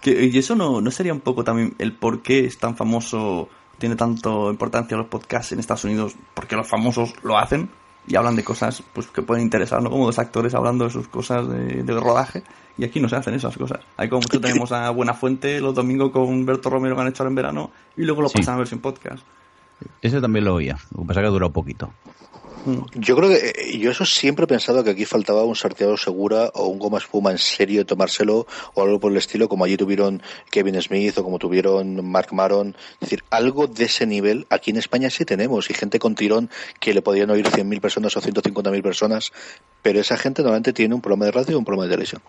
[0.00, 3.48] Que, y eso no, no sería un poco también el por qué es tan famoso,
[3.78, 7.70] tiene tanto importancia los podcasts en Estados Unidos, porque los famosos lo hacen
[8.08, 9.90] y hablan de cosas pues que pueden interesar, ¿no?
[9.90, 12.42] Como dos actores hablando de sus cosas de, de rodaje.
[12.76, 13.78] Y aquí no se hacen esas cosas.
[13.96, 17.30] Hay como mucho tenemos a Buenafuente los domingos con Berto Romero que han hecho ahora
[17.30, 18.38] en verano y luego lo Sí.
[18.38, 19.22] pasan a ver sin podcast.
[20.00, 20.78] Ese también lo oía.
[20.94, 21.92] Lo que pasa es que ha durado poquito.
[22.94, 26.50] Yo creo que eh, yo eso siempre he pensado que aquí faltaba un sorteado segura
[26.54, 29.76] o un goma espuma en serio de tomárselo o algo por el estilo, como allí
[29.76, 32.76] tuvieron Kevin Smith o como tuvieron Mark Maron.
[32.94, 36.50] Es decir, algo de ese nivel aquí en España sí tenemos y gente con tirón
[36.78, 39.32] que le podían oír 100.000 personas o 150.000 personas,
[39.82, 42.22] pero esa gente normalmente tiene un programa de radio y un programa de televisión.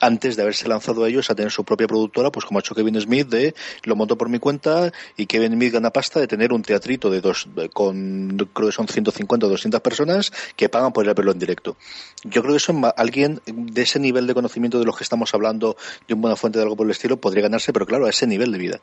[0.00, 3.00] Antes de haberse lanzado ellos a tener su propia productora, pues como ha hecho Kevin
[3.00, 6.62] Smith, de lo monto por mi cuenta y Kevin Smith gana pasta de tener un
[6.62, 11.10] teatrito de dos, con creo que son 150 o 200 personas que pagan por ir
[11.10, 11.76] a verlo en directo.
[12.24, 15.76] Yo creo que eso alguien de ese nivel de conocimiento de los que estamos hablando,
[16.06, 18.26] de una buena fuente de algo por el estilo, podría ganarse, pero claro, a ese
[18.26, 18.80] nivel de vida.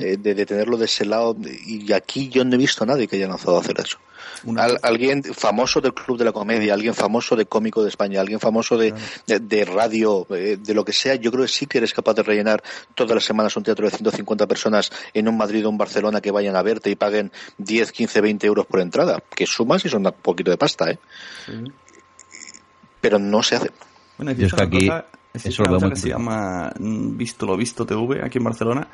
[0.00, 3.06] Eh, de, de tenerlo de ese lado, y aquí yo no he visto a nadie
[3.06, 3.98] que haya lanzado a hacer eso.
[4.60, 8.40] Al- alguien famoso del Club de la Comedia, alguien famoso de Cómico de España, alguien
[8.40, 8.92] famoso de,
[9.26, 12.14] de, de radio, eh, de lo que sea, yo creo que sí que eres capaz
[12.14, 12.62] de rellenar
[12.96, 16.30] todas las semanas un teatro de 150 personas en un Madrid o un Barcelona que
[16.32, 20.04] vayan a verte y paguen 10, 15, 20 euros por entrada, que sumas y son
[20.06, 20.98] un poquito de pasta, ¿eh?
[23.00, 23.70] Pero no se hace.
[24.16, 27.56] Bueno, es que aquí cosa- existe eso una cosa que se llama mm, Visto lo
[27.56, 28.88] Visto TV aquí en Barcelona,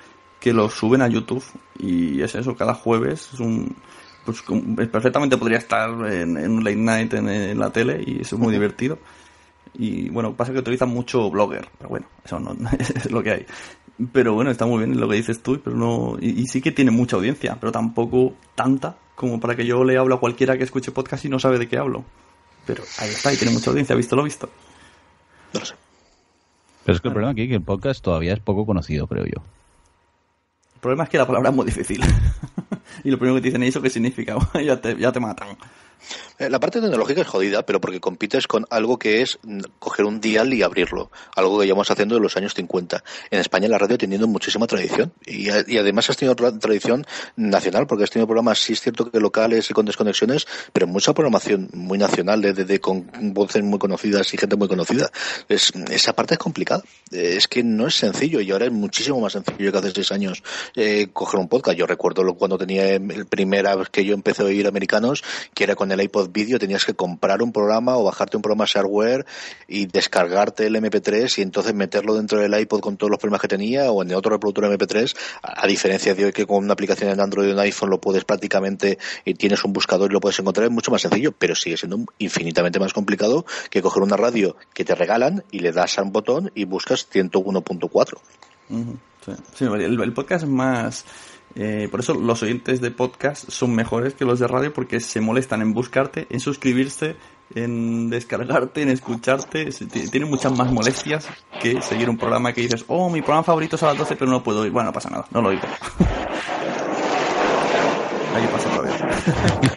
[0.44, 1.42] que lo suben a YouTube
[1.78, 3.74] y es eso, cada jueves es un...
[4.26, 8.20] Pues com- perfectamente podría estar en, en un late night en, en la tele y
[8.20, 8.98] eso es muy divertido.
[9.72, 13.46] Y bueno, pasa que utilizan mucho blogger, pero bueno, eso no es lo que hay.
[14.12, 16.72] Pero bueno, está muy bien lo que dices tú, pero no y, y sí que
[16.72, 20.64] tiene mucha audiencia, pero tampoco tanta como para que yo le hable a cualquiera que
[20.64, 22.04] escuche podcast y no sabe de qué hablo.
[22.66, 24.50] Pero ahí está, y tiene mucha audiencia, visto lo visto.
[25.52, 29.24] Pero es que el problema aquí es que el podcast todavía es poco conocido, creo
[29.24, 29.42] yo.
[30.84, 31.98] Problema es que la palabra es muy difícil.
[33.04, 35.56] y lo primero que dicen es eso qué significa, ya te, ya te matan.
[36.38, 40.04] Eh, La parte tecnológica es jodida, pero porque compites con algo que es mm, coger
[40.04, 43.04] un dial y abrirlo, algo que llevamos haciendo en los años 50.
[43.30, 47.06] En España la radio ha tenido muchísima tradición y, además has tenido tra- tradición
[47.36, 51.12] nacional, porque has tenido programas, sí es cierto que locales y con desconexiones, pero mucha
[51.14, 55.10] programación muy nacional, de, con voces muy conocidas y gente muy conocida.
[55.48, 56.82] Es, esa parte es complicada.
[57.12, 60.10] Eh, Es que no es sencillo y ahora es muchísimo más sencillo que hace seis
[60.12, 60.42] años
[60.74, 61.76] eh, coger un podcast.
[61.78, 65.22] Yo recuerdo cuando tenía el primera vez que yo empecé a oír americanos,
[65.54, 68.64] que era con el iPod Video, tenías que comprar un programa o bajarte un programa
[68.66, 69.26] shareware
[69.68, 73.48] y descargarte el MP3 y entonces meterlo dentro del iPod con todos los problemas que
[73.48, 77.20] tenía o en otro reproductor MP3, a, diferencia de hoy que con una aplicación en
[77.20, 80.66] Android o en iPhone lo puedes prácticamente, y tienes un buscador y lo puedes encontrar,
[80.66, 84.84] es mucho más sencillo, pero sigue siendo infinitamente más complicado que coger una radio que
[84.84, 88.18] te regalan y le das a un botón y buscas 101.4.
[88.70, 89.32] Ujú, sí.
[89.54, 91.04] Sí, el, podcast más...
[91.56, 95.20] eh, por eso los oyentes de podcast son mejores que los de radio porque se
[95.20, 97.16] molestan en buscarte, en suscribirse,
[97.54, 99.66] en descargarte, en escucharte.
[100.10, 101.28] Tienen muchas más molestias
[101.60, 104.30] que seguir un programa que dices, oh, mi programa favorito es a las 12 pero
[104.30, 104.72] no puedo oír.
[104.72, 105.62] Bueno, no pasa nada, no lo oigo.
[108.34, 108.94] Ahí pasa otra vez.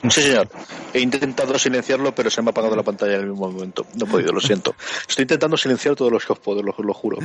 [0.10, 0.47] Sí, señor.
[0.93, 3.86] He intentado silenciarlo, pero se me ha apagado la pantalla en el mismo momento.
[3.95, 4.74] No he podido, lo siento.
[5.08, 7.18] Estoy intentando silenciar todos los que os puedo, lo, lo juro.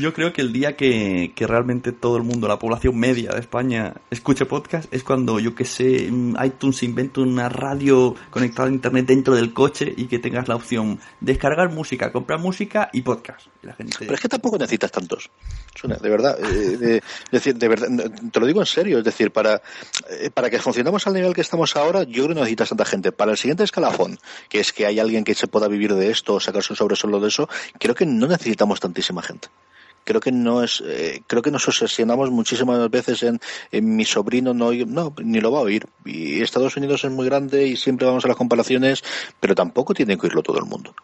[0.00, 3.38] Yo creo que el día que, que realmente todo el mundo, la población media de
[3.40, 6.10] España, escuche podcast es cuando, yo que sé,
[6.44, 10.98] iTunes inventa una radio conectada a internet dentro del coche y que tengas la opción
[11.20, 13.46] descargar música, comprar música y podcast.
[13.62, 13.96] La gente...
[14.00, 15.30] Pero es que tampoco necesitas tantos.
[15.74, 16.36] Suena, de verdad.
[16.40, 17.88] eh, de- es decir, de verdad,
[18.32, 18.98] te lo digo en serio.
[18.98, 19.60] Es decir, para,
[20.10, 22.84] eh, para que funcionemos al nivel que estamos ahora, yo creo que no necesitas tanta
[22.84, 23.12] gente.
[23.12, 26.34] Para el siguiente escalafón, que es que hay alguien que se pueda vivir de esto
[26.34, 27.48] o sacarse un sobresueldo de eso,
[27.78, 29.46] creo que no necesitamos tantísima gente.
[30.02, 33.38] Creo que no es, eh, creo que nos obsesionamos muchísimas veces en,
[33.70, 35.86] en mi sobrino no, no, ni lo va a oír.
[36.04, 39.04] Y Estados Unidos es muy grande y siempre vamos a las comparaciones,
[39.38, 40.96] pero tampoco tiene que oírlo todo el mundo.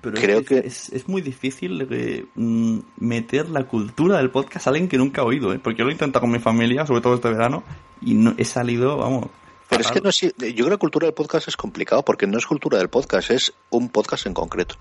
[0.00, 4.66] Pero creo es, que es, es muy difícil eh, mm, meter la cultura del podcast
[4.66, 5.58] a alguien que nunca ha oído, ¿eh?
[5.58, 7.64] porque yo lo he intentado con mi familia, sobre todo este verano,
[8.00, 9.26] y no he salido, vamos.
[9.68, 12.38] Pero es que no yo creo que la cultura del podcast es complicado porque no
[12.38, 14.76] es cultura del podcast, es un podcast en concreto.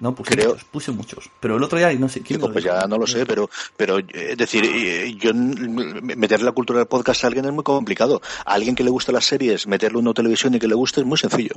[0.00, 1.30] No, puse muchos, puse muchos.
[1.40, 2.38] Pero el otro día, no sé quién.
[2.38, 6.44] Digo, lo pues ya no lo sé, pero, pero eh, es decir, eh, yo meterle
[6.44, 8.20] la cultura del podcast a alguien es muy complicado.
[8.44, 11.06] A alguien que le gusta las series, meterle una televisión y que le guste es
[11.06, 11.56] muy sencillo.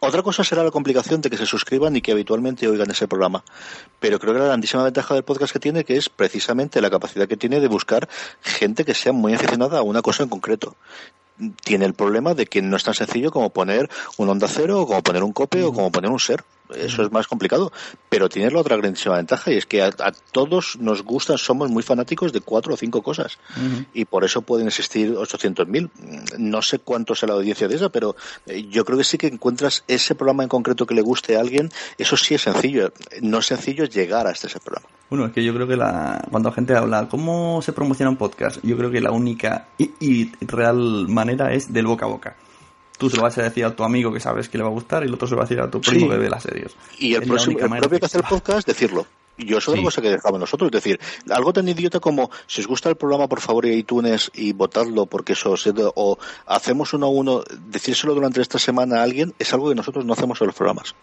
[0.00, 3.42] Otra cosa será la complicación de que se suscriban y que habitualmente oigan ese programa.
[3.98, 7.26] Pero creo que la grandísima ventaja del podcast que tiene que es precisamente la capacidad
[7.26, 8.08] que tiene de buscar
[8.40, 10.76] gente que sea muy aficionada a una cosa en concreto.
[11.64, 14.86] Tiene el problema de que no es tan sencillo como poner un onda cero, o
[14.86, 16.44] como poner un cope, o como poner un ser.
[16.74, 17.72] Eso es más complicado.
[18.08, 19.92] Pero tiene la otra grandísima ventaja y es que a,
[20.32, 23.38] todos nos gustan, somos muy fanáticos de cuatro o cinco cosas.
[23.94, 26.38] Y por eso pueden existir 800.000.
[26.38, 28.16] No sé cuánto es la audiencia de esa, pero
[28.46, 31.40] eh, yo creo que sí que encuentras ese programa en concreto que le guste a
[31.40, 31.70] alguien.
[31.96, 32.92] Eso sí es sencillo.
[33.20, 34.88] No es sencillo llegar a este ese programa.
[35.10, 38.16] Bueno, es que yo creo que la, cuando la gente habla, ¿cómo se promociona un
[38.16, 38.58] podcast?
[38.62, 42.36] Yo creo que la única y real manera es del boca a boca
[42.98, 44.72] tú se lo vas a decir a tu amigo que sabes que le va a
[44.72, 46.42] gustar y el otro se lo va a decir a tu primo que ve las
[46.42, 46.76] series.
[46.98, 49.06] Y el, próximo, el propio que hace el podcast, decirlo.
[49.38, 50.98] Y yo eso es una cosa que dejamos nosotros, es decir,
[51.30, 55.06] algo tan idiota como si os gusta el programa, por favor, y iTunes y votadlo
[55.06, 55.54] porque eso,
[55.94, 60.04] o hacemos uno a uno, decírselo durante esta semana a alguien, es algo que nosotros
[60.04, 60.96] no hacemos en los programas.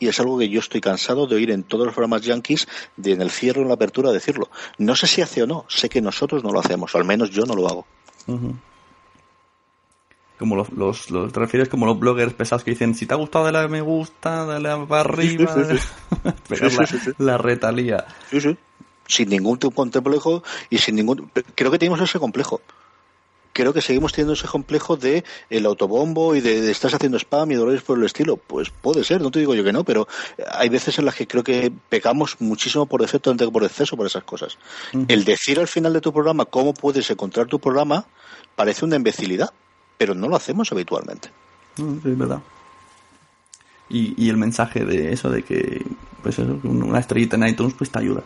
[0.00, 2.66] Y es algo que yo estoy cansado de oír en todos los programas yankees,
[2.96, 4.48] de en el cierre o en la apertura, decirlo.
[4.78, 7.30] No sé si hace o no, sé que nosotros no lo hacemos, o al menos
[7.30, 7.86] yo no lo hago
[10.38, 13.16] como los, los, los, te refieres como los bloggers pesados que dicen si te ha
[13.16, 15.54] gustado dale a me gusta dale a para arriba
[17.18, 18.06] la, retalía.
[19.06, 22.60] Sin ningún complejo y sin ningún creo que tenemos ese complejo.
[23.54, 27.54] Creo que seguimos teniendo ese complejo de el autobombo y de, estás haciendo spam y
[27.56, 28.36] dolores por el estilo.
[28.36, 30.06] Pues puede ser, no te digo yo que no, pero
[30.52, 33.96] hay veces en las que creo que pecamos muchísimo por defecto antes que por exceso
[33.96, 34.58] por esas cosas.
[35.08, 38.06] El decir al final de tu programa cómo puedes encontrar tu programa
[38.54, 39.50] parece una imbecilidad
[39.98, 41.28] pero no lo hacemos habitualmente.
[41.76, 42.40] es verdad.
[43.90, 45.84] Y, el mensaje de eso, de que
[46.22, 48.22] pues una estrellita en iTunes pues te ayuda.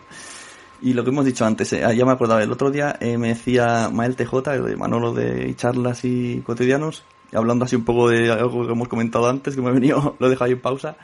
[0.81, 3.29] Y lo que hemos dicho antes, eh, ya me acordaba, el otro día eh, me
[3.29, 8.65] decía Mael TJ, de Manolo de charlas y cotidianos, hablando así un poco de algo
[8.65, 10.97] que hemos comentado antes, que me ha venido, lo he dejado ahí en pausa,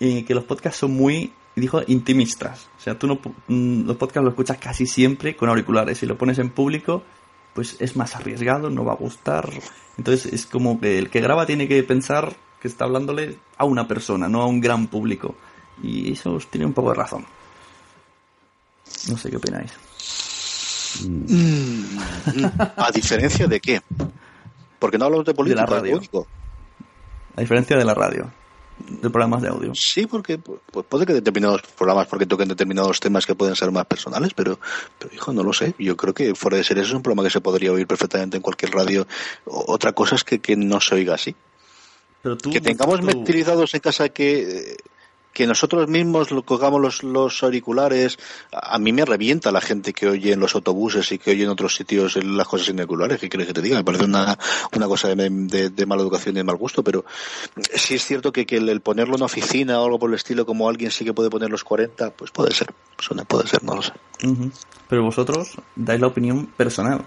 [0.00, 2.68] y que los podcasts son muy, dijo, intimistas.
[2.78, 5.98] O sea, tú no, mm, los podcasts los escuchas casi siempre con auriculares.
[5.98, 7.04] Si lo pones en público,
[7.60, 9.50] pues es más arriesgado, no va a gustar.
[9.98, 13.86] Entonces es como que el que graba tiene que pensar que está hablándole a una
[13.86, 15.34] persona, no a un gran público.
[15.82, 17.26] Y eso tiene un poco de razón.
[19.10, 19.72] No sé qué opináis.
[21.06, 21.98] Mm,
[22.78, 23.82] ¿A diferencia de qué?
[24.78, 25.66] Porque no hablamos de política.
[25.66, 26.00] De la radio.
[27.36, 28.39] A diferencia de la radio
[28.88, 29.74] de programas de audio.
[29.74, 33.86] Sí, porque pues, puede que determinados programas porque toquen determinados temas que pueden ser más
[33.86, 34.58] personales, pero,
[34.98, 35.74] pero hijo, no lo sé.
[35.78, 38.36] Yo creo que fuera de ser eso es un programa que se podría oír perfectamente
[38.36, 39.06] en cualquier radio.
[39.44, 41.34] Otra cosa es que, que no se oiga así.
[42.22, 44.76] Pero que tengamos metilizados en casa que
[45.32, 48.18] que nosotros mismos lo cogamos los, los, auriculares,
[48.52, 51.50] a mí me revienta la gente que oye en los autobuses y que oye en
[51.50, 53.76] otros sitios las cosas sin auriculares, ¿qué quieres que te diga?
[53.76, 54.38] Me parece una,
[54.74, 57.04] una cosa de, de, mala educación y de mal gusto, pero
[57.74, 60.68] sí es cierto que, que el, ponerlo en oficina o algo por el estilo, como
[60.68, 62.72] alguien sí que puede poner los 40, pues puede ser,
[63.28, 63.92] puede ser, no lo sé.
[64.88, 67.04] Pero vosotros dais la opinión personal,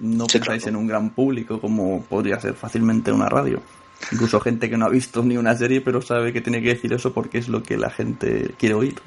[0.00, 3.60] no pensáis en un gran público como podría ser fácilmente una radio.
[4.12, 6.92] Incluso gente que no ha visto ni una serie, pero sabe que tiene que decir
[6.92, 9.00] eso porque es lo que la gente quiere oír.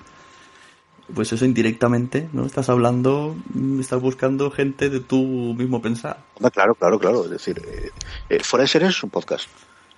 [1.13, 2.45] Pues eso indirectamente, ¿no?
[2.45, 3.35] Estás hablando,
[3.79, 6.23] estás buscando gente de tu mismo pensar.
[6.53, 7.25] Claro, claro, claro.
[7.25, 7.89] Es decir, eh,
[8.29, 9.49] eh, es un podcast.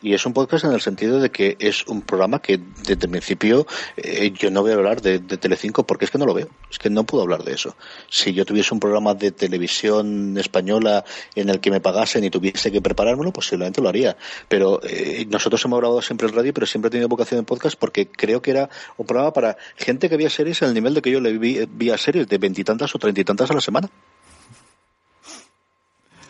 [0.03, 3.09] Y es un podcast en el sentido de que es un programa que desde el
[3.09, 6.33] principio eh, yo no voy a hablar de, de, Telecinco porque es que no lo
[6.33, 6.49] veo.
[6.69, 7.77] Es que no puedo hablar de eso.
[8.09, 12.69] Si yo tuviese un programa de televisión española en el que me pagasen y tuviese
[12.69, 14.17] que preparármelo, posiblemente lo haría.
[14.49, 17.79] Pero eh, nosotros hemos grabado siempre en radio, pero siempre he tenido vocación en podcast
[17.79, 21.11] porque creo que era un programa para gente que veía series al nivel de que
[21.11, 23.89] yo le vi, vi series de veintitantas o treinta y tantas a la semana.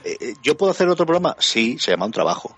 [0.03, 1.35] Eh, ¿Yo puedo hacer otro programa?
[1.39, 2.55] Sí, se llama un trabajo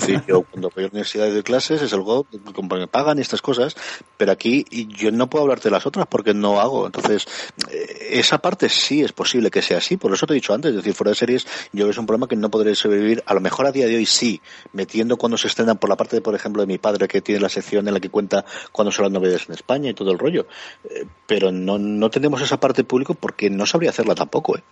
[0.00, 3.22] Sí, yo cuando voy a la universidad de clases es algo como me pagan y
[3.22, 3.76] estas cosas,
[4.16, 6.86] pero aquí yo no puedo hablarte de las otras porque no hago.
[6.86, 7.26] Entonces,
[7.70, 10.70] eh, esa parte sí es posible que sea así, por eso te he dicho antes,
[10.70, 13.40] es decir, fuera de series, yo es un programa que no podré sobrevivir, a lo
[13.40, 14.40] mejor a día de hoy sí,
[14.72, 17.40] metiendo cuando se estrenan por la parte, de, por ejemplo, de mi padre, que tiene
[17.40, 20.18] la sección en la que cuenta cuando son las novedades en España y todo el
[20.18, 20.46] rollo,
[20.84, 24.62] eh, pero no, no tenemos esa parte público porque no sabría hacerla tampoco, ¿eh?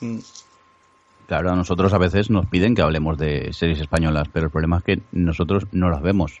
[0.00, 0.18] Mm.
[1.30, 4.78] Claro, a nosotros a veces nos piden que hablemos de series españolas, pero el problema
[4.78, 6.40] es que nosotros no las vemos.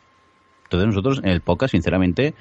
[0.64, 2.34] Entonces nosotros en el podcast, sinceramente,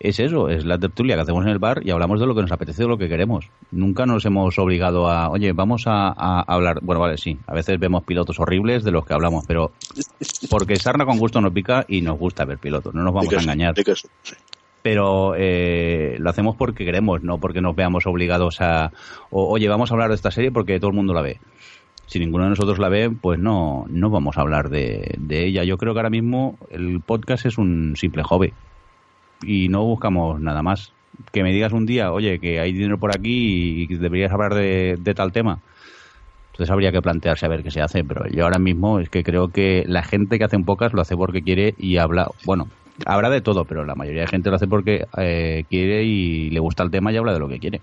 [0.00, 2.40] es eso, es la tertulia que hacemos en el bar y hablamos de lo que
[2.40, 3.48] nos apetece, de lo que queremos.
[3.70, 6.08] Nunca nos hemos obligado a, oye, vamos a,
[6.40, 9.70] hablar, bueno, vale, sí, a veces vemos pilotos horribles de los que hablamos, pero
[10.50, 13.40] porque sarna con gusto nos pica y nos gusta ver pilotos, no nos vamos a
[13.40, 13.72] engañar.
[14.82, 18.90] Pero eh, lo hacemos porque queremos, no porque nos veamos obligados a,
[19.30, 21.38] oye, vamos a hablar de esta serie porque todo el mundo la ve
[22.06, 25.64] si ninguno de nosotros la ve, pues no, no vamos a hablar de, ella.
[25.64, 28.52] Yo creo que ahora mismo el podcast es un simple hobby
[29.42, 30.92] y no buscamos nada más.
[31.32, 34.98] Que me digas un día, oye, que hay dinero por aquí y deberías hablar de,
[35.14, 35.60] tal tema.
[36.52, 39.24] Entonces habría que plantearse a ver qué se hace, pero yo ahora mismo es que
[39.24, 42.68] creo que la gente que hace un podcast lo hace porque quiere y habla, bueno,
[43.06, 46.60] Habrá de todo, pero la mayoría de gente lo hace porque eh, quiere y le
[46.60, 47.80] gusta el tema y habla de lo que quiere.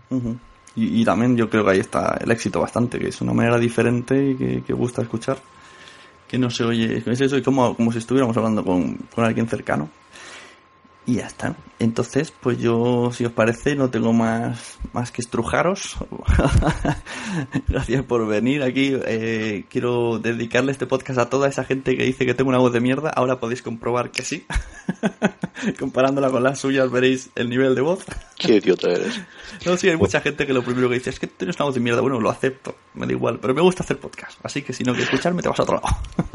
[0.75, 3.57] Y, y también yo creo que ahí está el éxito bastante, que es una manera
[3.57, 5.37] diferente y que, que gusta escuchar.
[6.27, 9.47] Que no se oye, es eso, y como, como si estuviéramos hablando con, con alguien
[9.47, 9.89] cercano.
[11.05, 11.55] Y ya está.
[11.79, 15.97] Entonces, pues yo, si os parece, no tengo más, más que estrujaros.
[17.67, 18.95] Gracias por venir aquí.
[19.07, 22.71] Eh, quiero dedicarle este podcast a toda esa gente que dice que tengo una voz
[22.71, 23.09] de mierda.
[23.09, 24.45] Ahora podéis comprobar que sí.
[25.79, 28.05] Comparándola con las suyas veréis el nivel de voz.
[28.37, 29.19] Qué idiota eres.
[29.65, 31.73] No, sí, hay mucha gente que lo primero que dice es que tienes una voz
[31.75, 32.01] de mierda.
[32.01, 34.39] Bueno, lo acepto, me da igual, pero me gusta hacer podcast.
[34.43, 35.87] Así que si no quieres escucharme, te vas a otro lado.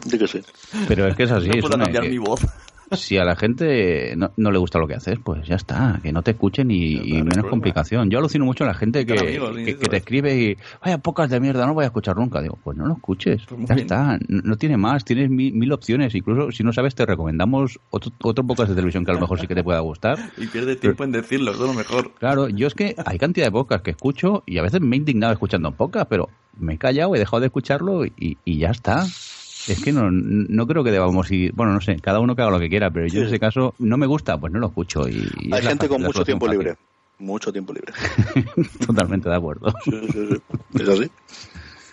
[0.04, 0.40] Di que sí.
[0.88, 1.48] Pero es que es así.
[1.48, 2.40] No es puedo cambiar que- mi voz.
[2.92, 6.12] Si a la gente no, no le gusta lo que haces, pues ya está, que
[6.12, 8.10] no te escuchen y, y menos complicación.
[8.10, 10.02] Yo alucino mucho a la gente que, amigos, que, te es.
[10.02, 12.40] escribe y, vaya, pocas de mierda, no voy a escuchar nunca.
[12.40, 13.86] Digo, pues no lo escuches, Pues ya bien.
[13.86, 16.14] está, no, tiene más, tienes mil, mil opciones.
[16.14, 19.40] Incluso si no sabes, te recomendamos otro, otro podcast de televisión que a lo mejor
[19.40, 20.18] sí que te pueda gustar.
[20.38, 22.12] Y pierde tiempo en decirlo, es lo mejor.
[22.18, 24.98] Claro, yo es que hay cantidad de podcasts que escucho y a veces me he
[24.98, 29.04] indignado escuchando podcast, pero me he callado, he dejado de escucharlo y, y ya está.
[29.68, 32.50] Es que no, no creo que debamos ir, bueno, no sé, cada uno que haga
[32.52, 35.08] lo que quiera, pero yo en ese caso no me gusta, pues no lo escucho.
[35.08, 36.58] Y, y Hay es gente con la mucho tiempo fácil.
[36.60, 36.76] libre.
[37.18, 37.92] Mucho tiempo libre.
[38.86, 39.72] Totalmente de acuerdo.
[39.84, 40.36] Sí, sí, sí.
[40.82, 41.10] Es así.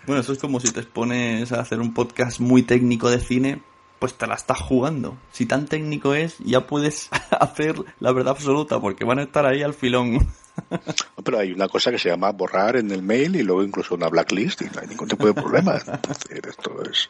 [0.05, 3.61] Bueno, eso es como si te expones a hacer un podcast muy técnico de cine,
[4.03, 5.17] pues te la estás jugando.
[5.31, 7.07] Si tan técnico es, ya puedes
[7.39, 10.27] hacer la verdad absoluta, porque van a estar ahí al filón.
[11.23, 14.09] Pero hay una cosa que se llama borrar en el mail y luego incluso una
[14.09, 15.75] blacklist y no hay ningún tipo de problema.
[16.09, 17.09] Es decir, Esto es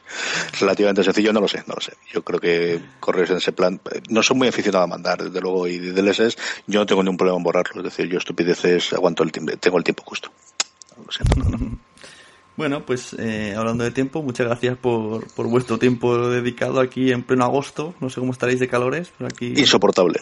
[0.59, 1.93] relativamente sencillo, no lo sé, no lo sé.
[2.13, 5.67] Yo creo que correos en ese plan, no soy muy aficionado a mandar, desde luego,
[5.67, 6.37] y DLSs
[6.67, 7.81] yo no tengo ningún problema en borrarlo.
[7.81, 10.29] Es decir, yo estupideces aguanto el tiempo, tengo el tiempo justo.
[11.03, 11.92] Lo siento, no, no.
[12.55, 17.23] Bueno, pues eh, hablando de tiempo, muchas gracias por, por vuestro tiempo dedicado aquí en
[17.23, 17.95] pleno agosto.
[17.99, 19.53] No sé cómo estaréis de calores, pero aquí...
[19.57, 20.19] Insoportable.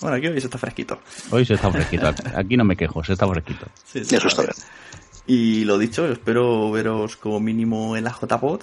[0.00, 0.98] Bueno, aquí hoy se está fresquito.
[1.30, 3.66] Hoy se está fresquito, aquí no me quejo, se está fresquito.
[3.84, 4.54] Sí, sí, Eso está bien.
[5.26, 8.62] Y lo dicho, espero veros como mínimo en la JPod.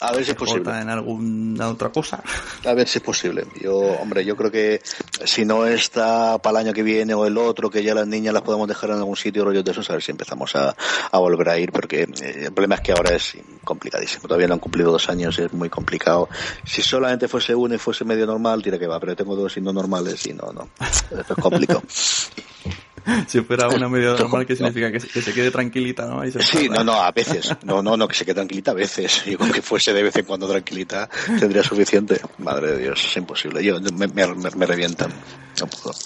[0.00, 0.78] A ver si es posible.
[0.78, 2.22] En alguna otra cosa.
[2.64, 3.46] A ver si es posible.
[3.60, 4.82] Yo, hombre, yo creo que
[5.24, 8.34] si no está para el año que viene o el otro, que ya las niñas
[8.34, 10.76] las podemos dejar en algún sitio, rollos de esos, a ver si empezamos a,
[11.10, 14.28] a volver a ir, porque eh, el problema es que ahora es complicadísimo.
[14.28, 16.28] Todavía no han cumplido dos años, es muy complicado.
[16.64, 19.60] Si solamente fuese uno y fuese medio normal, tira que va, pero tengo dos y
[19.62, 20.68] no normales y no, no.
[20.80, 21.82] Eso es complicado.
[23.28, 24.90] Si fuera una medida normal, ¿qué significa?
[24.90, 26.28] Que se, que se quede tranquilita, ¿no?
[26.30, 27.54] Se Sí, no, no, a veces.
[27.62, 29.24] No, no, no, que se quede tranquilita a veces.
[29.26, 31.08] Yo con que fuese de vez en cuando tranquilita
[31.38, 32.20] tendría suficiente.
[32.38, 33.64] Madre de Dios, es imposible.
[33.64, 35.12] Yo me, me, me- revientan.
[35.60, 35.96] No puedo.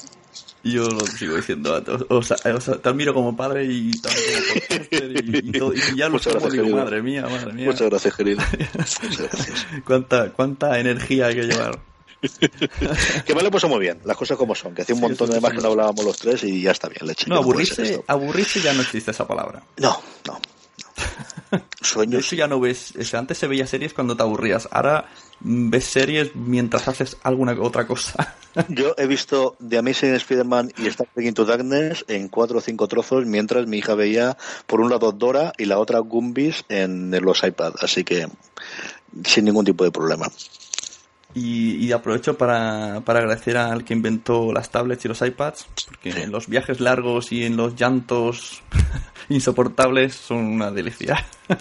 [0.62, 1.82] Y yo lo sigo diciendo.
[2.10, 5.72] O, sea, o sea, te admiro como padre y también y, y todo.
[5.72, 6.77] Y ya lo querido.
[6.77, 7.64] madre mía, madre mía.
[7.64, 8.43] Muchas gracias, querido.
[8.77, 9.66] Muchas gracias.
[9.86, 11.78] ¿Cuánta, cuánta energía hay que llevar.
[13.25, 14.75] Que me lo he puesto muy bien, las cosas como son.
[14.75, 16.89] Que hace un Sí, montón de más que no hablábamos los tres y ya está
[16.89, 17.27] bien, leche.
[17.29, 19.63] No, aburrirse, aburrirse ya no existe esa palabra.
[19.79, 20.41] No, no.
[21.81, 22.31] Sueños.
[22.31, 25.07] ya no ves, o sea, antes se veía series cuando te aburrías, ahora
[25.41, 28.37] mm, ves series mientras haces alguna otra cosa.
[28.69, 32.87] Yo he visto The Amazing Spider-Man y Star Trek Into Darkness en cuatro o cinco
[32.89, 34.37] trozos mientras mi hija veía
[34.67, 37.75] por un lado Dora y la otra Gumbies en los iPad.
[37.81, 38.29] Así que
[39.25, 40.31] sin ningún tipo de problema.
[41.32, 46.11] Y, y aprovecho para, para agradecer al que inventó las tablets y los iPads, porque
[46.11, 48.62] en los viajes largos y en los llantos
[49.28, 51.24] insoportables son una delicia.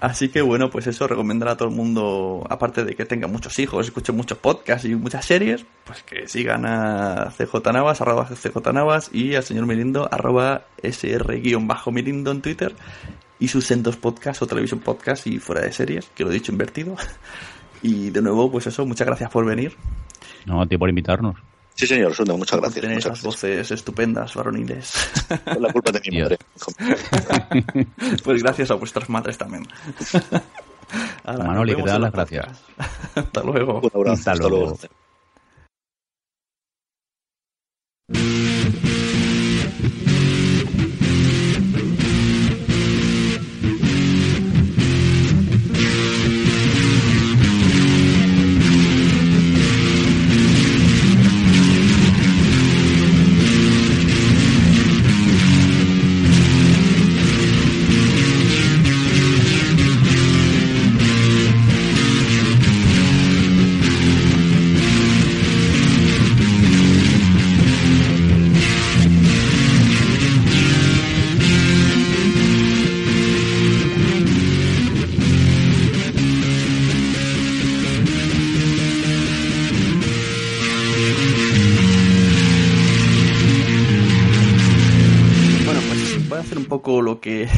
[0.00, 3.58] Así que bueno, pues eso, recomendar a todo el mundo, aparte de que tenga muchos
[3.58, 8.72] hijos, escuchen muchos podcasts y muchas series, pues que sigan a CJ Navas, arroba CJ
[8.72, 12.76] Navas, y al señor Mirindo, arroba SR-Mirindo en Twitter,
[13.38, 16.52] y sus sendos podcasts o televisión podcast y fuera de series, que lo he dicho
[16.52, 16.96] invertido.
[17.86, 19.76] Y de nuevo, pues eso, muchas gracias por venir.
[20.44, 21.36] No, a ti por invitarnos.
[21.76, 22.80] Sí, señor, Sunde, muchas por gracias.
[22.82, 24.92] tener esas voces estupendas, varoniles.
[25.28, 25.60] gracias.
[25.60, 26.38] La culpa es de mi madre.
[28.24, 29.68] pues gracias a vuestras madres también.
[31.24, 32.60] Ahora, Manoli, que te dan las gracias.
[33.14, 33.80] Hasta luego.
[33.80, 34.12] Un abrazo.
[34.14, 34.78] Hasta Hasta luego.
[38.08, 38.35] luego.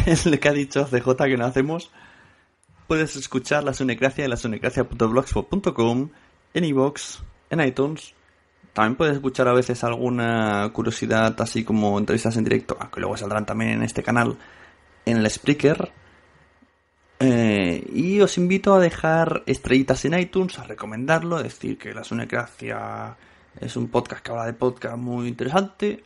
[0.23, 1.91] que, lo que ha dicho CJ que no hacemos,
[2.87, 6.11] puedes escuchar La Sunecracia en la sunecracia.blogspot.com,
[6.55, 7.19] en iVoox,
[7.51, 8.15] en iTunes.
[8.73, 13.45] También puedes escuchar a veces alguna curiosidad, así como entrevistas en directo, aunque luego saldrán
[13.45, 14.39] también en este canal,
[15.05, 15.93] en el Spreaker.
[17.21, 22.05] Eh, y os invito a dejar estrellitas en iTunes, a recomendarlo, a decir que La
[22.05, 23.17] Sunecracia
[23.61, 26.05] es un podcast que habla de podcast muy interesante,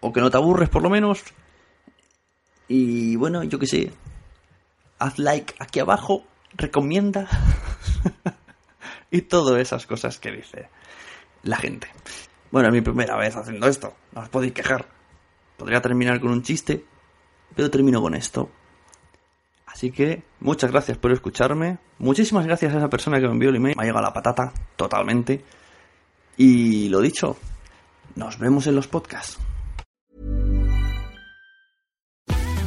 [0.00, 1.24] o que no te aburres por lo menos.
[2.68, 3.92] Y bueno, yo que sé,
[4.98, 6.24] haz like aquí abajo,
[6.54, 7.28] recomienda
[9.10, 10.68] y todas esas cosas que dice
[11.42, 11.88] la gente.
[12.50, 14.86] Bueno, es mi primera vez haciendo esto, no os podéis quejar.
[15.56, 16.84] Podría terminar con un chiste,
[17.54, 18.50] pero termino con esto.
[19.66, 21.78] Así que muchas gracias por escucharme.
[21.98, 23.76] Muchísimas gracias a esa persona que me envió el email.
[23.76, 25.44] Me ha llegado la patata totalmente.
[26.36, 27.36] Y lo dicho,
[28.14, 29.38] nos vemos en los podcasts.